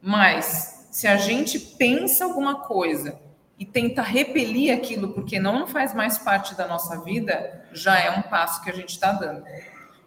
Mas 0.00 0.88
se 0.90 1.06
a 1.06 1.16
gente 1.16 1.58
pensa 1.58 2.24
alguma 2.24 2.60
coisa 2.60 3.20
e 3.58 3.64
tenta 3.64 4.02
repelir 4.02 4.74
aquilo 4.74 5.12
porque 5.12 5.38
não 5.38 5.66
faz 5.66 5.94
mais 5.94 6.18
parte 6.18 6.54
da 6.54 6.66
nossa 6.66 7.00
vida, 7.02 7.66
já 7.72 7.98
é 7.98 8.10
um 8.10 8.22
passo 8.22 8.62
que 8.62 8.70
a 8.70 8.74
gente 8.74 8.90
está 8.90 9.12
dando. 9.12 9.44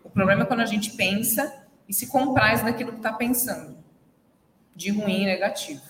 O 0.04 0.10
problema 0.10 0.44
é 0.44 0.46
quando 0.46 0.62
a 0.62 0.66
gente 0.66 0.92
pensa 0.92 1.66
e 1.88 1.94
se 1.94 2.08
compraz 2.08 2.64
naquilo 2.64 2.92
que 2.92 2.98
está 2.98 3.14
pensando, 3.14 3.78
de 4.76 4.92
ruim 4.92 5.24
e 5.24 5.26
negativo. 5.26 5.82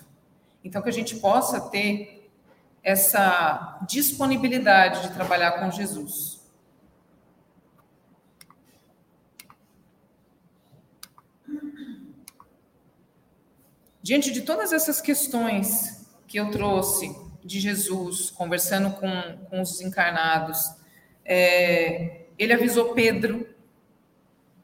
Então, 0.64 0.82
que 0.82 0.90
a 0.90 0.94
gente 0.94 1.16
possa 1.16 1.60
ter 1.70 2.30
essa 2.84 3.80
disponibilidade 3.88 5.02
de 5.02 5.14
trabalhar 5.14 5.54
com 5.54 5.72
Jesus. 5.72 6.38
Diante 14.02 14.32
de 14.32 14.42
todas 14.42 14.72
essas 14.72 15.02
questões 15.02 16.08
que 16.28 16.38
eu 16.38 16.50
trouxe 16.50 17.27
de 17.48 17.60
Jesus, 17.60 18.30
conversando 18.30 18.92
com, 18.92 19.10
com 19.50 19.62
os 19.62 19.80
encarnados, 19.80 20.76
é, 21.26 22.26
ele 22.38 22.54
avisou 22.54 22.94
Pedro 22.94 23.48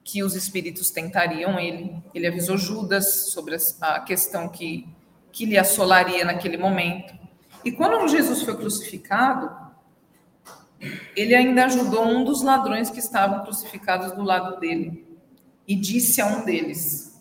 que 0.03 0.21
os 0.21 0.35
espíritos 0.35 0.91
tentariam 0.91 1.57
ele. 1.57 1.95
Ele 2.13 2.27
avisou 2.27 2.57
Judas 2.57 3.31
sobre 3.31 3.55
a 3.81 3.99
questão 4.01 4.49
que, 4.49 4.87
que 5.31 5.45
lhe 5.45 5.57
assolaria 5.57 6.25
naquele 6.25 6.57
momento. 6.57 7.13
E 7.63 7.71
quando 7.71 8.07
Jesus 8.09 8.41
foi 8.41 8.57
crucificado, 8.57 9.49
ele 11.15 11.33
ainda 11.33 11.65
ajudou 11.65 12.05
um 12.05 12.25
dos 12.25 12.41
ladrões 12.41 12.89
que 12.89 12.99
estavam 12.99 13.43
crucificados 13.43 14.11
do 14.11 14.21
lado 14.21 14.59
dele 14.59 15.07
e 15.65 15.75
disse 15.75 16.19
a 16.19 16.27
um 16.27 16.43
deles 16.43 17.13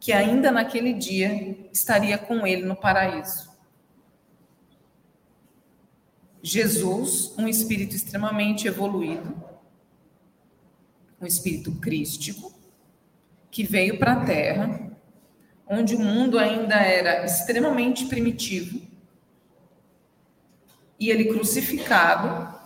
que 0.00 0.12
ainda 0.12 0.50
naquele 0.50 0.92
dia 0.92 1.56
estaria 1.72 2.18
com 2.18 2.44
ele 2.46 2.64
no 2.64 2.76
paraíso. 2.76 3.53
Jesus, 6.46 7.32
um 7.38 7.48
espírito 7.48 7.96
extremamente 7.96 8.68
evoluído, 8.68 9.34
um 11.18 11.24
espírito 11.24 11.72
crístico, 11.76 12.52
que 13.50 13.64
veio 13.64 13.98
para 13.98 14.12
a 14.12 14.24
Terra, 14.26 14.92
onde 15.66 15.96
o 15.96 15.98
mundo 15.98 16.38
ainda 16.38 16.74
era 16.74 17.24
extremamente 17.24 18.04
primitivo, 18.04 18.78
e 21.00 21.08
ele 21.08 21.32
crucificado, 21.32 22.60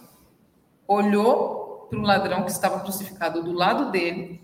olhou 0.85 1.87
para 1.88 2.01
o 2.01 2.03
ladrão 2.03 2.43
que 2.43 2.51
estava 2.51 2.81
crucificado 2.81 3.45
do 3.45 3.53
lado 3.53 3.93
dele 3.93 4.43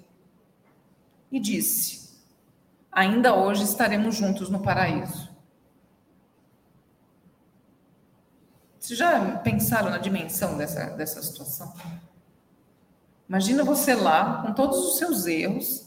e 1.32 1.40
disse: 1.40 2.20
Ainda 2.92 3.34
hoje 3.34 3.64
estaremos 3.64 4.14
juntos 4.14 4.48
no 4.48 4.60
paraíso. 4.60 5.33
Vocês 8.84 8.98
já 8.98 9.38
pensaram 9.38 9.88
na 9.88 9.96
dimensão 9.96 10.58
dessa, 10.58 10.90
dessa 10.90 11.22
situação? 11.22 11.72
Imagina 13.26 13.64
você 13.64 13.94
lá, 13.94 14.42
com 14.42 14.52
todos 14.52 14.76
os 14.76 14.98
seus 14.98 15.24
erros, 15.24 15.86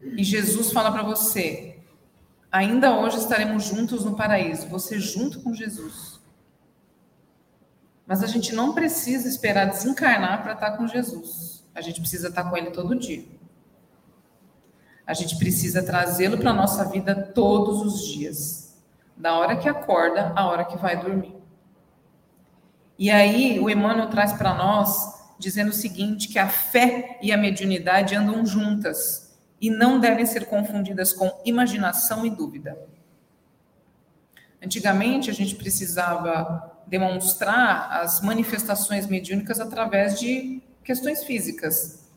e 0.00 0.22
Jesus 0.22 0.70
fala 0.70 0.92
para 0.92 1.02
você: 1.02 1.80
ainda 2.48 2.96
hoje 2.96 3.18
estaremos 3.18 3.64
juntos 3.64 4.04
no 4.04 4.14
paraíso, 4.14 4.68
você 4.68 5.00
junto 5.00 5.40
com 5.40 5.52
Jesus. 5.52 6.20
Mas 8.06 8.22
a 8.22 8.28
gente 8.28 8.54
não 8.54 8.72
precisa 8.72 9.26
esperar 9.28 9.70
desencarnar 9.70 10.44
para 10.44 10.52
estar 10.52 10.76
com 10.76 10.86
Jesus. 10.86 11.64
A 11.74 11.80
gente 11.80 12.00
precisa 12.00 12.28
estar 12.28 12.48
com 12.48 12.56
Ele 12.56 12.70
todo 12.70 12.94
dia. 12.94 13.26
A 15.04 15.12
gente 15.12 15.36
precisa 15.38 15.82
trazê-lo 15.82 16.38
para 16.38 16.50
a 16.50 16.54
nossa 16.54 16.84
vida 16.84 17.16
todos 17.34 17.80
os 17.80 18.06
dias, 18.06 18.67
da 19.18 19.36
hora 19.36 19.56
que 19.56 19.68
acorda 19.68 20.32
à 20.34 20.46
hora 20.46 20.64
que 20.64 20.78
vai 20.78 20.96
dormir. 20.96 21.36
E 22.98 23.10
aí 23.10 23.60
o 23.60 23.68
Emmanuel 23.68 24.08
traz 24.08 24.32
para 24.32 24.54
nós 24.54 25.18
dizendo 25.38 25.70
o 25.70 25.74
seguinte, 25.74 26.28
que 26.28 26.38
a 26.38 26.48
fé 26.48 27.18
e 27.22 27.32
a 27.32 27.36
mediunidade 27.36 28.14
andam 28.14 28.44
juntas 28.44 29.38
e 29.60 29.70
não 29.70 30.00
devem 30.00 30.26
ser 30.26 30.46
confundidas 30.46 31.12
com 31.12 31.30
imaginação 31.44 32.26
e 32.26 32.30
dúvida. 32.30 32.76
Antigamente 34.62 35.30
a 35.30 35.32
gente 35.32 35.54
precisava 35.54 36.76
demonstrar 36.86 37.92
as 38.02 38.20
manifestações 38.20 39.06
mediúnicas 39.06 39.60
através 39.60 40.18
de 40.18 40.60
questões 40.82 41.22
físicas. 41.22 42.08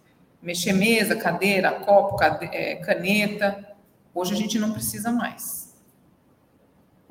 Mexer 0.41 0.73
mesa, 0.73 1.15
cadeira, 1.15 1.71
copo, 1.71 2.17
é, 2.23 2.77
caneta. 2.77 3.75
Hoje 4.13 4.33
a 4.33 4.37
gente 4.37 4.57
não 4.57 4.71
precisa 4.73 5.11
mais. 5.11 5.60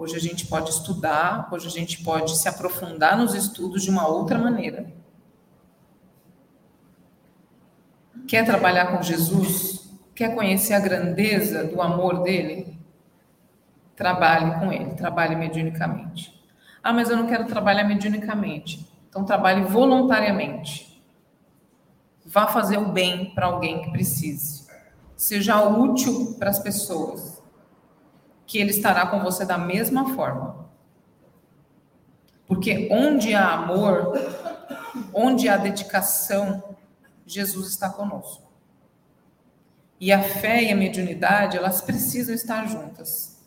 Hoje 0.00 0.16
a 0.16 0.18
gente 0.18 0.46
pode 0.46 0.70
estudar, 0.70 1.46
hoje 1.52 1.66
a 1.66 1.70
gente 1.70 2.02
pode 2.02 2.38
se 2.38 2.48
aprofundar 2.48 3.18
nos 3.18 3.34
estudos 3.34 3.82
de 3.82 3.90
uma 3.90 4.08
outra 4.08 4.38
maneira. 4.38 4.90
Quer 8.26 8.46
trabalhar 8.46 8.96
com 8.96 9.02
Jesus? 9.02 9.90
Quer 10.14 10.34
conhecer 10.34 10.72
a 10.72 10.80
grandeza 10.80 11.64
do 11.64 11.82
amor 11.82 12.22
dele? 12.22 12.80
Trabalhe 13.94 14.58
com 14.58 14.72
ele, 14.72 14.94
trabalhe 14.94 15.36
mediunicamente. 15.36 16.34
Ah, 16.82 16.94
mas 16.94 17.10
eu 17.10 17.16
não 17.18 17.26
quero 17.26 17.44
trabalhar 17.44 17.84
mediunicamente. 17.84 18.90
Então 19.10 19.22
trabalhe 19.22 19.64
voluntariamente. 19.64 21.04
Vá 22.24 22.46
fazer 22.46 22.78
o 22.78 22.90
bem 22.90 23.34
para 23.34 23.48
alguém 23.48 23.82
que 23.82 23.90
precise. 23.90 24.66
Seja 25.14 25.62
útil 25.62 26.36
para 26.38 26.48
as 26.48 26.58
pessoas 26.58 27.29
que 28.50 28.58
ele 28.58 28.70
estará 28.70 29.06
com 29.06 29.20
você 29.20 29.44
da 29.44 29.56
mesma 29.56 30.12
forma. 30.16 30.68
Porque 32.48 32.88
onde 32.90 33.32
há 33.32 33.52
amor, 33.52 34.12
onde 35.14 35.48
há 35.48 35.56
dedicação, 35.56 36.76
Jesus 37.24 37.68
está 37.68 37.88
conosco. 37.88 38.50
E 40.00 40.10
a 40.10 40.20
fé 40.20 40.64
e 40.64 40.72
a 40.72 40.74
mediunidade, 40.74 41.56
elas 41.56 41.80
precisam 41.80 42.34
estar 42.34 42.66
juntas. 42.66 43.40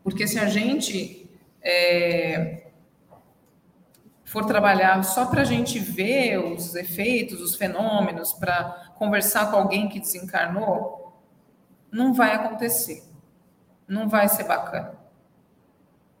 Porque 0.00 0.28
se 0.28 0.38
a 0.38 0.46
gente 0.46 1.28
é, 1.60 2.68
for 4.24 4.46
trabalhar 4.46 5.02
só 5.02 5.26
para 5.26 5.40
a 5.40 5.44
gente 5.44 5.80
ver 5.80 6.38
os 6.38 6.76
efeitos, 6.76 7.40
os 7.40 7.56
fenômenos, 7.56 8.32
para 8.32 8.92
conversar 8.94 9.50
com 9.50 9.56
alguém 9.56 9.88
que 9.88 9.98
desencarnou, 9.98 11.20
não 11.90 12.14
vai 12.14 12.32
acontecer 12.32 13.15
não 13.88 14.08
vai 14.08 14.28
ser 14.28 14.44
bacana. 14.44 14.94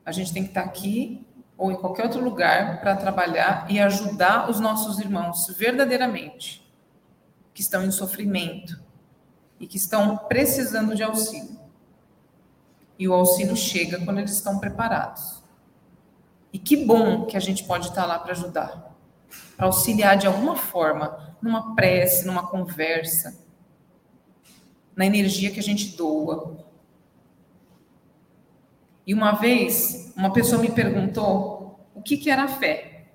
A 0.04 0.12
gente 0.12 0.32
tem 0.32 0.42
que 0.42 0.50
estar 0.50 0.62
aqui 0.62 1.26
ou 1.56 1.72
em 1.72 1.76
qualquer 1.76 2.04
outro 2.04 2.22
lugar 2.22 2.80
para 2.80 2.96
trabalhar 2.96 3.66
e 3.68 3.80
ajudar 3.80 4.50
os 4.50 4.60
nossos 4.60 4.98
irmãos 4.98 5.46
verdadeiramente 5.56 6.62
que 7.54 7.62
estão 7.62 7.84
em 7.84 7.90
sofrimento 7.90 8.78
e 9.58 9.66
que 9.66 9.78
estão 9.78 10.16
precisando 10.16 10.94
de 10.94 11.02
auxílio. 11.02 11.58
E 12.98 13.08
o 13.08 13.14
auxílio 13.14 13.56
chega 13.56 14.04
quando 14.04 14.18
eles 14.18 14.32
estão 14.32 14.58
preparados. 14.58 15.42
E 16.52 16.58
que 16.58 16.76
bom 16.76 17.24
que 17.26 17.36
a 17.36 17.40
gente 17.40 17.64
pode 17.64 17.88
estar 17.88 18.06
lá 18.06 18.18
para 18.18 18.32
ajudar, 18.32 18.94
para 19.56 19.66
auxiliar 19.66 20.16
de 20.16 20.26
alguma 20.26 20.56
forma, 20.56 21.36
numa 21.40 21.74
prece, 21.74 22.26
numa 22.26 22.46
conversa, 22.46 23.38
na 24.94 25.04
energia 25.04 25.50
que 25.50 25.60
a 25.60 25.62
gente 25.62 25.96
doa, 25.96 26.56
e 29.06 29.14
uma 29.14 29.32
vez, 29.32 30.12
uma 30.16 30.32
pessoa 30.32 30.60
me 30.60 30.70
perguntou 30.70 31.88
o 31.94 32.02
que, 32.02 32.16
que 32.16 32.28
era 32.28 32.48
fé. 32.48 33.06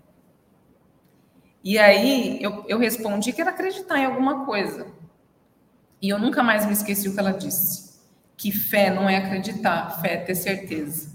E 1.61 1.77
aí 1.77 2.41
eu, 2.41 2.65
eu 2.67 2.79
respondi 2.79 3.33
que 3.33 3.41
era 3.41 3.51
acreditar 3.51 3.99
em 3.99 4.05
alguma 4.05 4.45
coisa. 4.45 4.87
E 6.01 6.09
eu 6.09 6.17
nunca 6.17 6.41
mais 6.41 6.65
me 6.65 6.71
esqueci 6.71 7.09
o 7.09 7.13
que 7.13 7.19
ela 7.19 7.33
disse. 7.33 7.99
Que 8.37 8.51
fé 8.51 8.89
não 8.89 9.07
é 9.07 9.17
acreditar, 9.17 10.01
fé 10.01 10.13
é 10.13 10.17
ter 10.17 10.35
certeza. 10.35 11.11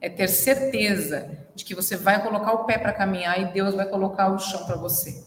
É 0.00 0.08
ter 0.08 0.28
certeza 0.28 1.46
de 1.56 1.64
que 1.64 1.74
você 1.74 1.96
vai 1.96 2.22
colocar 2.22 2.52
o 2.52 2.64
pé 2.64 2.78
para 2.78 2.92
caminhar 2.92 3.38
e 3.40 3.52
Deus 3.52 3.74
vai 3.74 3.86
colocar 3.86 4.32
o 4.32 4.38
chão 4.38 4.64
para 4.64 4.76
você, 4.76 5.26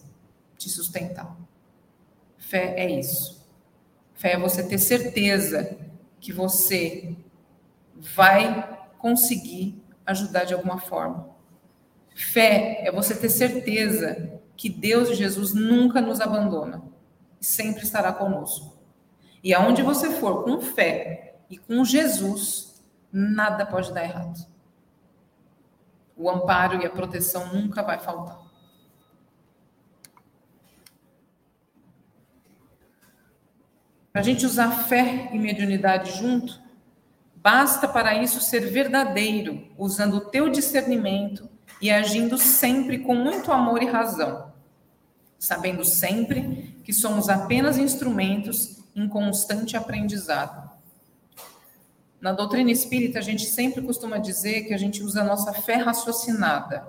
te 0.57 0.69
sustentar. 0.69 1.37
Fé 2.37 2.73
é 2.77 2.89
isso. 2.89 3.45
Fé 4.13 4.31
é 4.31 4.39
você 4.39 4.63
ter 4.63 4.77
certeza 4.77 5.77
que 6.21 6.31
você 6.31 7.15
vai 8.01 8.87
conseguir 8.97 9.81
ajudar 10.05 10.43
de 10.43 10.53
alguma 10.53 10.79
forma. 10.79 11.29
Fé 12.13 12.81
é 12.83 12.91
você 12.91 13.15
ter 13.15 13.29
certeza 13.29 14.39
que 14.57 14.69
Deus 14.69 15.09
e 15.09 15.15
Jesus 15.15 15.53
nunca 15.53 16.01
nos 16.01 16.19
abandona 16.19 16.83
e 17.39 17.45
sempre 17.45 17.83
estará 17.83 18.11
conosco. 18.11 18.77
E 19.43 19.53
aonde 19.53 19.81
você 19.81 20.11
for 20.11 20.43
com 20.43 20.61
fé 20.61 21.39
e 21.49 21.57
com 21.57 21.83
Jesus, 21.83 22.81
nada 23.11 23.65
pode 23.65 23.93
dar 23.93 24.03
errado. 24.03 24.45
O 26.15 26.29
amparo 26.29 26.81
e 26.81 26.85
a 26.85 26.89
proteção 26.89 27.53
nunca 27.53 27.81
vai 27.81 27.97
faltar. 27.99 28.39
Para 34.11 34.21
a 34.21 34.23
gente 34.23 34.45
usar 34.45 34.69
fé 34.71 35.29
e 35.31 35.39
mediunidade 35.39 36.17
junto, 36.17 36.60
Basta 37.41 37.87
para 37.87 38.21
isso 38.21 38.39
ser 38.39 38.67
verdadeiro, 38.69 39.67
usando 39.75 40.17
o 40.17 40.21
teu 40.21 40.47
discernimento 40.47 41.49
e 41.81 41.89
agindo 41.89 42.37
sempre 42.37 42.99
com 42.99 43.15
muito 43.15 43.51
amor 43.51 43.81
e 43.81 43.87
razão, 43.87 44.53
sabendo 45.39 45.83
sempre 45.83 46.75
que 46.83 46.93
somos 46.93 47.29
apenas 47.29 47.79
instrumentos 47.79 48.83
em 48.95 49.07
constante 49.07 49.75
aprendizado. 49.75 50.69
Na 52.19 52.31
doutrina 52.31 52.69
espírita, 52.69 53.17
a 53.17 53.23
gente 53.23 53.47
sempre 53.47 53.81
costuma 53.81 54.19
dizer 54.19 54.67
que 54.67 54.73
a 54.75 54.77
gente 54.77 55.01
usa 55.01 55.21
a 55.21 55.25
nossa 55.25 55.51
fé 55.51 55.77
raciocinada. 55.77 56.87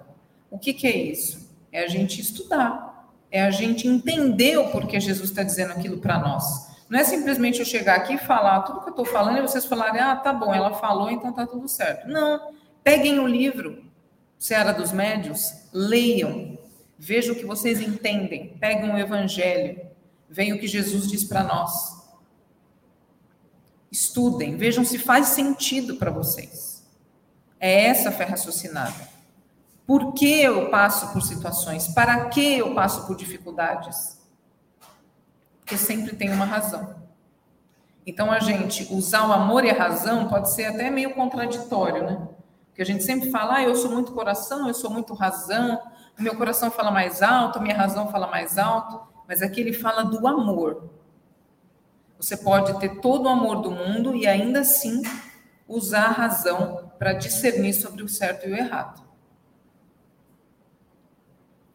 O 0.51 0.59
que, 0.59 0.75
que 0.75 0.87
é 0.87 0.95
isso? 0.95 1.51
É 1.73 1.83
a 1.83 1.89
gente 1.89 2.21
estudar, 2.21 3.11
é 3.31 3.43
a 3.43 3.51
gente 3.51 3.89
entender 3.89 4.59
o 4.59 4.71
porquê 4.71 5.01
Jesus 5.01 5.31
está 5.31 5.43
dizendo 5.43 5.73
aquilo 5.73 5.97
para 5.97 6.19
nós. 6.19 6.72
Não 6.93 7.01
é 7.01 7.05
simplesmente 7.05 7.59
eu 7.59 7.65
chegar 7.65 7.97
aqui 7.97 8.17
e 8.17 8.19
falar 8.19 8.61
tudo 8.61 8.83
que 8.83 8.89
eu 8.89 8.91
estou 8.91 9.07
falando 9.07 9.39
e 9.39 9.41
vocês 9.41 9.65
falarem, 9.65 9.99
ah, 9.99 10.15
tá 10.15 10.31
bom, 10.31 10.55
ela 10.55 10.75
falou, 10.75 11.11
então 11.11 11.33
tá 11.33 11.47
tudo 11.47 11.67
certo. 11.67 12.07
Não. 12.07 12.53
Peguem 12.85 13.19
o 13.19 13.27
livro, 13.27 13.83
Seara 14.39 14.73
dos 14.73 14.93
Médios, 14.93 15.55
leiam, 15.73 16.59
Veja 17.05 17.33
o 17.33 17.35
que 17.35 17.45
vocês 17.45 17.81
entendem. 17.81 18.57
Peguem 18.61 18.95
o 18.95 18.97
evangelho. 18.97 19.81
Vejam 20.31 20.57
o 20.57 20.61
que 20.61 20.69
Jesus 20.69 21.09
diz 21.09 21.25
para 21.25 21.43
nós. 21.43 22.01
Estudem, 23.91 24.57
vejam 24.57 24.85
se 24.85 25.01
faz 25.01 25.27
sentido 25.29 25.97
para 25.97 26.13
vocês. 26.13 26.87
É 27.59 27.87
essa 27.87 28.11
a 28.11 28.13
fé 28.13 28.23
raciocinada. 28.23 29.09
Por 29.85 30.13
que 30.13 30.43
eu 30.43 30.71
passo 30.71 31.13
por 31.13 31.23
situações? 31.23 31.89
Para 31.89 32.27
que 32.27 32.59
eu 32.59 32.73
passo 32.73 33.05
por 33.05 33.17
dificuldades? 33.17 34.22
Porque 35.73 35.87
sempre 35.87 36.15
tem 36.15 36.31
uma 36.31 36.45
razão. 36.45 36.97
Então, 38.07 38.31
a 38.31 38.41
gente 38.41 38.93
usar 38.93 39.27
o 39.27 39.33
amor 39.33 39.65
e 39.65 39.71
a 39.71 39.75
razão 39.75 40.29
pode 40.29 40.53
ser 40.53 40.67
até 40.67 40.91
meio 40.91 41.15
contraditório, 41.15 42.05
né? 42.05 42.29
Porque 42.67 42.83
a 42.83 42.85
gente 42.85 43.03
sempre 43.03 43.31
fala, 43.31 43.55
ah, 43.55 43.63
eu 43.63 43.75
sou 43.75 43.91
muito 43.91 44.13
coração, 44.13 44.69
eu 44.69 44.75
sou 44.75 44.91
muito 44.91 45.15
razão, 45.15 45.81
o 46.19 46.23
meu 46.23 46.37
coração 46.37 46.71
fala 46.71 46.91
mais 46.91 47.23
alto, 47.23 47.59
a 47.59 47.63
minha 47.63 47.75
razão 47.75 48.09
fala 48.09 48.27
mais 48.27 48.59
alto, 48.59 49.01
mas 49.27 49.41
aqui 49.41 49.63
ele 49.63 49.73
fala 49.73 50.03
do 50.03 50.27
amor. 50.29 50.91
Você 52.19 52.37
pode 52.37 52.79
ter 52.79 53.01
todo 53.01 53.25
o 53.25 53.31
amor 53.31 53.63
do 53.63 53.71
mundo 53.71 54.15
e 54.15 54.27
ainda 54.27 54.61
assim 54.61 55.01
usar 55.67 56.05
a 56.05 56.13
razão 56.13 56.93
para 56.99 57.15
discernir 57.15 57.73
sobre 57.73 58.03
o 58.03 58.09
certo 58.11 58.47
e 58.47 58.53
o 58.53 58.57
errado. 58.57 59.03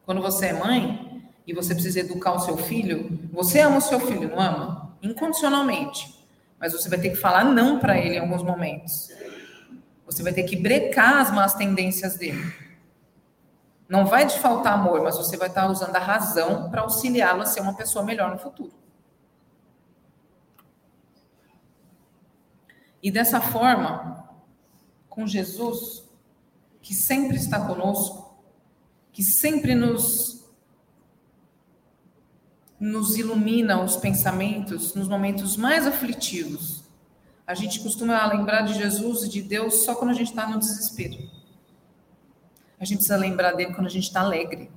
Quando 0.05 0.21
você 0.21 0.47
é 0.47 0.53
mãe 0.53 1.06
e 1.47 1.53
você 1.53 1.73
precisa 1.73 2.01
educar 2.01 2.33
o 2.33 2.39
seu 2.39 2.57
filho, 2.57 3.17
você 3.31 3.61
ama 3.61 3.77
o 3.77 3.81
seu 3.81 4.01
filho, 4.01 4.29
não 4.29 4.39
ama? 4.39 4.97
Incondicionalmente. 5.01 6.13
Mas 6.59 6.73
você 6.73 6.89
vai 6.89 6.99
ter 6.99 7.11
que 7.11 7.15
falar 7.15 7.45
não 7.45 7.79
para 7.79 7.97
ele 7.97 8.15
em 8.15 8.19
alguns 8.19 8.43
momentos. 8.43 9.09
Você 10.05 10.21
vai 10.21 10.33
ter 10.33 10.43
que 10.43 10.57
brecar 10.57 11.21
as 11.21 11.31
más 11.31 11.53
tendências 11.53 12.17
dele. 12.17 12.53
Não 13.87 14.05
vai 14.05 14.27
te 14.27 14.37
faltar 14.39 14.73
amor, 14.73 15.01
mas 15.01 15.15
você 15.15 15.37
vai 15.37 15.47
estar 15.47 15.67
usando 15.67 15.95
a 15.95 15.99
razão 15.99 16.69
para 16.69 16.81
auxiliá-lo 16.81 17.41
a 17.41 17.45
ser 17.45 17.61
uma 17.61 17.73
pessoa 17.75 18.03
melhor 18.03 18.31
no 18.31 18.37
futuro. 18.37 18.73
E 23.01 23.09
dessa 23.09 23.39
forma, 23.39 24.27
com 25.07 25.25
Jesus, 25.25 26.03
que 26.81 26.93
sempre 26.93 27.37
está 27.37 27.65
conosco, 27.65 28.37
que 29.13 29.23
sempre 29.23 29.73
nos 29.73 30.36
nos 32.79 33.17
ilumina 33.17 33.81
os 33.81 33.97
pensamentos 33.97 34.93
nos 34.93 35.07
momentos 35.07 35.57
mais 35.57 35.87
aflitivos. 35.87 36.83
A 37.45 37.55
gente 37.55 37.79
costuma 37.79 38.25
lembrar 38.27 38.61
de 38.61 38.73
Jesus 38.73 39.23
e 39.23 39.29
de 39.29 39.41
Deus 39.41 39.85
só 39.85 39.95
quando 39.95 40.11
a 40.11 40.13
gente 40.13 40.29
está 40.29 40.47
no 40.47 40.59
desespero. 40.59 41.17
A 42.79 42.85
gente 42.85 42.97
precisa 42.97 43.17
lembrar 43.17 43.53
dele 43.53 43.73
quando 43.73 43.87
a 43.87 43.89
gente 43.89 44.03
está 44.03 44.21
alegre, 44.21 44.69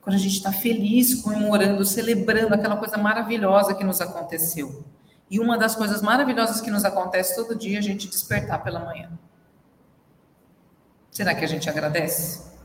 quando 0.00 0.16
a 0.16 0.18
gente 0.18 0.36
está 0.36 0.52
feliz, 0.52 1.16
comemorando, 1.16 1.84
celebrando 1.84 2.54
aquela 2.54 2.76
coisa 2.76 2.96
maravilhosa 2.96 3.74
que 3.74 3.84
nos 3.84 4.00
aconteceu. 4.00 4.84
E 5.28 5.40
uma 5.40 5.58
das 5.58 5.74
coisas 5.74 6.00
maravilhosas 6.00 6.60
que 6.60 6.70
nos 6.70 6.84
acontece 6.84 7.34
todo 7.34 7.56
dia 7.56 7.76
é 7.76 7.78
a 7.80 7.82
gente 7.82 8.08
despertar 8.08 8.62
pela 8.62 8.80
manhã. 8.80 9.10
Será 11.10 11.34
que 11.34 11.44
a 11.44 11.48
gente 11.48 11.68
agradece? 11.68 12.55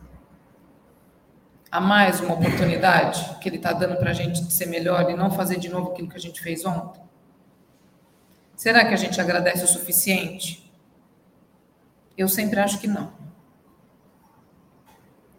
A 1.71 1.79
mais 1.79 2.19
uma 2.19 2.33
oportunidade 2.33 3.37
que 3.39 3.47
ele 3.47 3.55
está 3.55 3.71
dando 3.71 3.95
para 3.95 4.11
a 4.11 4.13
gente 4.13 4.43
de 4.43 4.51
ser 4.51 4.65
melhor 4.65 5.09
e 5.09 5.15
não 5.15 5.31
fazer 5.31 5.57
de 5.57 5.69
novo 5.69 5.91
aquilo 5.91 6.09
que 6.09 6.17
a 6.17 6.19
gente 6.19 6.41
fez 6.41 6.65
ontem? 6.65 7.01
Será 8.57 8.83
que 8.83 8.93
a 8.93 8.97
gente 8.97 9.21
agradece 9.21 9.63
o 9.63 9.67
suficiente? 9.67 10.69
Eu 12.17 12.27
sempre 12.27 12.59
acho 12.59 12.77
que 12.77 12.87
não. 12.87 13.13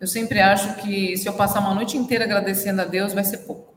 Eu 0.01 0.07
sempre 0.07 0.41
acho 0.41 0.77
que 0.77 1.17
se 1.19 1.29
eu 1.29 1.35
passar 1.35 1.61
uma 1.61 1.75
noite 1.75 1.99
inteira 1.99 2.25
agradecendo 2.25 2.81
a 2.81 2.87
Deus, 2.87 3.13
vai 3.13 3.23
ser 3.25 3.39
pouco. 3.39 3.75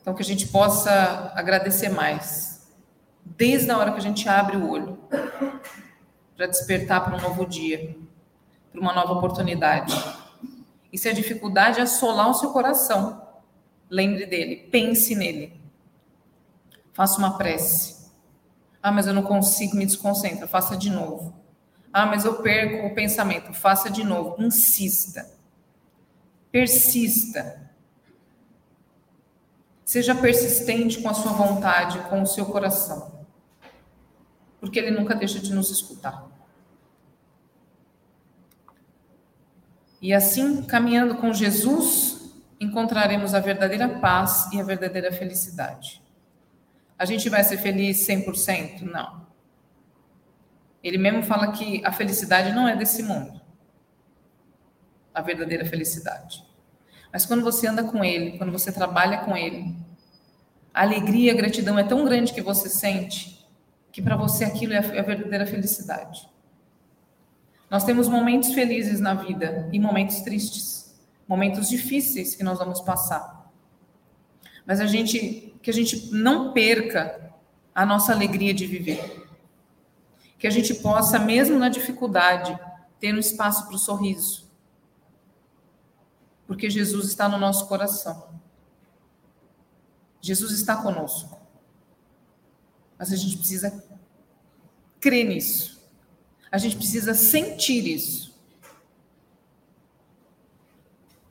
Então, 0.00 0.14
que 0.14 0.22
a 0.22 0.24
gente 0.24 0.46
possa 0.46 1.32
agradecer 1.34 1.88
mais, 1.88 2.72
desde 3.24 3.68
a 3.72 3.76
hora 3.76 3.90
que 3.90 3.98
a 3.98 4.02
gente 4.02 4.28
abre 4.28 4.56
o 4.56 4.70
olho, 4.70 4.96
para 6.36 6.46
despertar 6.46 7.04
para 7.04 7.16
um 7.16 7.20
novo 7.20 7.44
dia 7.44 7.96
para 8.76 8.82
uma 8.82 8.92
nova 8.92 9.14
oportunidade. 9.14 9.94
E 10.92 10.98
se 10.98 11.08
a 11.08 11.12
dificuldade 11.12 11.80
assolar 11.80 12.28
o 12.28 12.34
seu 12.34 12.50
coração, 12.50 13.26
lembre 13.88 14.26
dele, 14.26 14.68
pense 14.70 15.14
nele. 15.14 15.58
Faça 16.92 17.18
uma 17.18 17.36
prece. 17.36 18.10
Ah, 18.82 18.92
mas 18.92 19.06
eu 19.06 19.14
não 19.14 19.22
consigo, 19.22 19.76
me 19.76 19.86
desconcentra. 19.86 20.46
Faça 20.46 20.76
de 20.76 20.90
novo. 20.90 21.34
Ah, 21.92 22.06
mas 22.06 22.24
eu 22.24 22.42
perco 22.42 22.86
o 22.86 22.94
pensamento. 22.94 23.52
Faça 23.52 23.90
de 23.90 24.04
novo. 24.04 24.42
Insista. 24.42 25.28
Persista. 26.52 27.70
Seja 29.84 30.14
persistente 30.14 31.00
com 31.00 31.08
a 31.08 31.14
sua 31.14 31.32
vontade, 31.32 31.98
com 32.08 32.22
o 32.22 32.26
seu 32.26 32.46
coração. 32.46 33.24
Porque 34.60 34.78
ele 34.78 34.90
nunca 34.90 35.14
deixa 35.14 35.38
de 35.38 35.52
nos 35.52 35.70
escutar. 35.70 36.35
E 40.00 40.12
assim, 40.12 40.62
caminhando 40.62 41.16
com 41.16 41.32
Jesus, 41.32 42.34
encontraremos 42.60 43.34
a 43.34 43.40
verdadeira 43.40 43.88
paz 43.88 44.50
e 44.52 44.60
a 44.60 44.64
verdadeira 44.64 45.12
felicidade. 45.12 46.02
A 46.98 47.04
gente 47.04 47.28
vai 47.28 47.42
ser 47.44 47.58
feliz 47.58 48.06
100%? 48.06 48.82
Não. 48.82 49.26
Ele 50.82 50.98
mesmo 50.98 51.22
fala 51.22 51.52
que 51.52 51.84
a 51.84 51.92
felicidade 51.92 52.52
não 52.52 52.68
é 52.68 52.76
desse 52.76 53.02
mundo. 53.02 53.40
A 55.12 55.20
verdadeira 55.20 55.64
felicidade. 55.64 56.44
Mas 57.12 57.26
quando 57.26 57.42
você 57.42 57.66
anda 57.66 57.82
com 57.82 58.04
ele, 58.04 58.38
quando 58.38 58.52
você 58.52 58.70
trabalha 58.70 59.18
com 59.18 59.36
ele, 59.36 59.74
a 60.72 60.82
alegria, 60.82 61.32
a 61.32 61.36
gratidão 61.36 61.78
é 61.78 61.84
tão 61.84 62.04
grande 62.04 62.32
que 62.32 62.42
você 62.42 62.68
sente 62.68 63.36
que 63.96 64.02
para 64.02 64.14
você 64.14 64.44
aquilo 64.44 64.74
é 64.74 64.76
a 64.76 65.02
verdadeira 65.02 65.46
felicidade. 65.46 66.28
Nós 67.70 67.84
temos 67.84 68.08
momentos 68.08 68.52
felizes 68.52 69.00
na 69.00 69.14
vida 69.14 69.68
e 69.72 69.78
momentos 69.78 70.20
tristes, 70.20 70.94
momentos 71.26 71.68
difíceis 71.68 72.34
que 72.34 72.44
nós 72.44 72.58
vamos 72.58 72.80
passar. 72.80 73.50
Mas 74.64 74.80
a 74.80 74.86
gente 74.86 75.52
que 75.66 75.70
a 75.70 75.74
gente 75.74 76.12
não 76.12 76.52
perca 76.52 77.34
a 77.74 77.84
nossa 77.84 78.12
alegria 78.12 78.54
de 78.54 78.66
viver. 78.66 79.28
Que 80.38 80.46
a 80.46 80.50
gente 80.50 80.72
possa, 80.74 81.18
mesmo 81.18 81.58
na 81.58 81.68
dificuldade, 81.68 82.56
ter 83.00 83.12
um 83.12 83.18
espaço 83.18 83.66
para 83.66 83.74
o 83.74 83.78
sorriso. 83.78 84.48
Porque 86.46 86.70
Jesus 86.70 87.08
está 87.08 87.28
no 87.28 87.36
nosso 87.36 87.66
coração. 87.66 88.28
Jesus 90.20 90.52
está 90.52 90.76
conosco. 90.76 91.36
Mas 92.96 93.12
a 93.12 93.16
gente 93.16 93.36
precisa 93.36 93.84
crer 95.00 95.26
nisso. 95.26 95.75
A 96.56 96.58
gente 96.58 96.76
precisa 96.76 97.12
sentir 97.12 97.86
isso. 97.86 98.34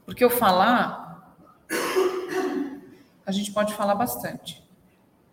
Porque 0.05 0.23
eu 0.23 0.29
falar, 0.29 1.35
a 3.25 3.31
gente 3.31 3.51
pode 3.51 3.73
falar 3.73 3.95
bastante. 3.95 4.63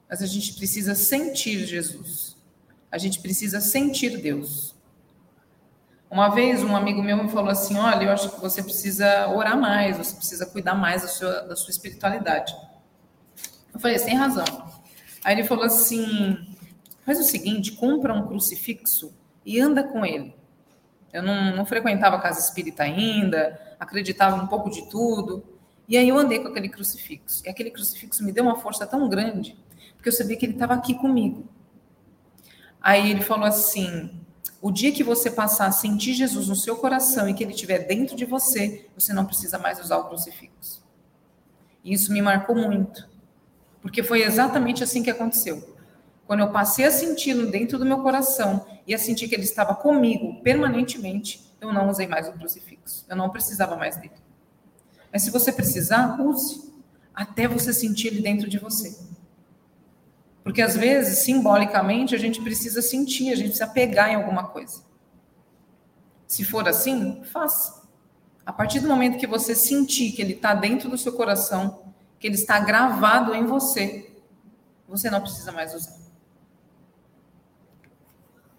Mas 0.08 0.22
a 0.22 0.26
gente 0.26 0.54
precisa 0.54 0.94
sentir 0.94 1.66
Jesus. 1.66 2.38
A 2.90 2.96
gente 2.96 3.20
precisa 3.20 3.60
sentir 3.60 4.16
Deus. 4.16 4.74
Uma 6.10 6.30
vez 6.30 6.62
um 6.62 6.74
amigo 6.74 7.02
meu 7.02 7.22
me 7.22 7.28
falou 7.28 7.50
assim: 7.50 7.76
Olha, 7.76 8.04
eu 8.04 8.12
acho 8.12 8.30
que 8.30 8.40
você 8.40 8.62
precisa 8.62 9.28
orar 9.28 9.60
mais, 9.60 9.98
você 9.98 10.16
precisa 10.16 10.46
cuidar 10.46 10.74
mais 10.74 11.02
da 11.02 11.08
sua, 11.08 11.40
da 11.42 11.54
sua 11.54 11.70
espiritualidade. 11.70 12.56
Eu 13.74 13.78
falei: 13.78 13.98
Sem 13.98 14.16
razão. 14.16 14.46
Aí 15.22 15.34
ele 15.34 15.44
falou 15.44 15.66
assim: 15.66 16.56
Faz 17.04 17.20
o 17.20 17.24
seguinte, 17.24 17.72
compra 17.72 18.14
um 18.14 18.26
crucifixo 18.26 19.12
e 19.44 19.60
anda 19.60 19.82
com 19.82 20.04
ele. 20.04 20.34
Eu 21.12 21.22
não, 21.22 21.54
não 21.56 21.66
frequentava 21.66 22.16
a 22.16 22.20
casa 22.20 22.40
espírita 22.40 22.82
ainda, 22.82 23.60
acreditava 23.78 24.36
um 24.36 24.46
pouco 24.46 24.70
de 24.70 24.88
tudo. 24.88 25.44
E 25.86 25.96
aí 25.96 26.08
eu 26.08 26.16
andei 26.16 26.38
com 26.38 26.48
aquele 26.48 26.68
crucifixo. 26.68 27.42
E 27.44 27.50
aquele 27.50 27.70
crucifixo 27.70 28.24
me 28.24 28.32
deu 28.32 28.44
uma 28.44 28.58
força 28.58 28.86
tão 28.86 29.08
grande, 29.08 29.56
porque 29.94 30.08
eu 30.08 30.12
sabia 30.12 30.36
que 30.36 30.46
ele 30.46 30.54
estava 30.54 30.74
aqui 30.74 30.94
comigo. 30.94 31.46
Aí 32.80 33.10
ele 33.10 33.20
falou 33.20 33.44
assim: 33.44 34.10
o 34.60 34.70
dia 34.70 34.92
que 34.92 35.04
você 35.04 35.30
passar 35.30 35.66
a 35.66 35.72
sentir 35.72 36.14
Jesus 36.14 36.48
no 36.48 36.56
seu 36.56 36.76
coração 36.76 37.28
e 37.28 37.34
que 37.34 37.44
ele 37.44 37.52
estiver 37.52 37.80
dentro 37.80 38.16
de 38.16 38.24
você, 38.24 38.88
você 38.96 39.12
não 39.12 39.26
precisa 39.26 39.58
mais 39.58 39.80
usar 39.80 39.98
o 39.98 40.08
crucifixo. 40.08 40.82
E 41.84 41.92
isso 41.92 42.12
me 42.12 42.22
marcou 42.22 42.54
muito, 42.54 43.08
porque 43.80 44.02
foi 44.02 44.22
exatamente 44.22 44.82
assim 44.82 45.02
que 45.02 45.10
aconteceu. 45.10 45.76
Quando 46.26 46.40
eu 46.40 46.50
passei 46.50 46.84
a 46.84 46.90
senti-lo 46.90 47.50
dentro 47.50 47.78
do 47.78 47.84
meu 47.84 47.98
coração 47.98 48.66
e 48.86 48.94
a 48.94 48.98
sentir 48.98 49.28
que 49.28 49.34
ele 49.34 49.42
estava 49.42 49.74
comigo 49.74 50.40
permanentemente, 50.42 51.52
eu 51.60 51.72
não 51.72 51.88
usei 51.88 52.06
mais 52.06 52.28
o 52.28 52.32
crucifixo. 52.32 53.04
Eu 53.08 53.16
não 53.16 53.30
precisava 53.30 53.76
mais 53.76 53.96
dele. 53.96 54.14
Mas 55.12 55.22
se 55.22 55.30
você 55.30 55.52
precisar, 55.52 56.20
use 56.20 56.72
até 57.14 57.46
você 57.46 57.72
sentir 57.72 58.08
ele 58.08 58.22
dentro 58.22 58.48
de 58.48 58.58
você. 58.58 58.98
Porque 60.42 60.60
às 60.62 60.76
vezes, 60.76 61.18
simbolicamente, 61.18 62.14
a 62.14 62.18
gente 62.18 62.40
precisa 62.40 62.82
sentir, 62.82 63.30
a 63.30 63.36
gente 63.36 63.50
precisa 63.50 63.66
pegar 63.66 64.10
em 64.10 64.16
alguma 64.16 64.48
coisa. 64.48 64.82
Se 66.26 66.44
for 66.44 66.66
assim, 66.66 67.22
faça. 67.24 67.82
A 68.44 68.52
partir 68.52 68.80
do 68.80 68.88
momento 68.88 69.18
que 69.18 69.26
você 69.26 69.54
sentir 69.54 70.12
que 70.12 70.22
ele 70.22 70.32
está 70.32 70.54
dentro 70.54 70.88
do 70.88 70.98
seu 70.98 71.12
coração, 71.12 71.92
que 72.18 72.26
ele 72.26 72.34
está 72.34 72.58
gravado 72.58 73.34
em 73.34 73.44
você, 73.46 74.10
você 74.88 75.10
não 75.10 75.20
precisa 75.20 75.52
mais 75.52 75.74
usar. 75.74 76.01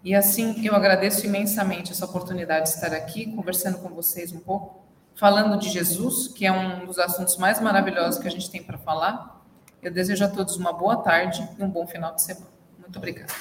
E 0.04 0.14
assim, 0.14 0.66
eu 0.66 0.76
agradeço 0.76 1.24
imensamente 1.24 1.90
essa 1.90 2.04
oportunidade 2.04 2.68
de 2.68 2.74
estar 2.74 2.92
aqui 2.92 3.34
conversando 3.34 3.78
com 3.78 3.88
vocês 3.88 4.32
um 4.32 4.38
pouco, 4.38 4.84
falando 5.14 5.58
de 5.58 5.70
Jesus, 5.70 6.28
que 6.28 6.44
é 6.44 6.52
um 6.52 6.84
dos 6.84 6.98
assuntos 6.98 7.38
mais 7.38 7.58
maravilhosos 7.58 8.20
que 8.20 8.28
a 8.28 8.30
gente 8.30 8.50
tem 8.50 8.62
para 8.62 8.76
falar. 8.76 9.42
Eu 9.82 9.90
desejo 9.90 10.22
a 10.22 10.28
todos 10.28 10.56
uma 10.56 10.74
boa 10.74 10.98
tarde 10.98 11.48
e 11.58 11.64
um 11.64 11.70
bom 11.70 11.86
final 11.86 12.14
de 12.14 12.20
semana. 12.20 12.52
Muito 12.78 12.98
obrigada. 12.98 13.32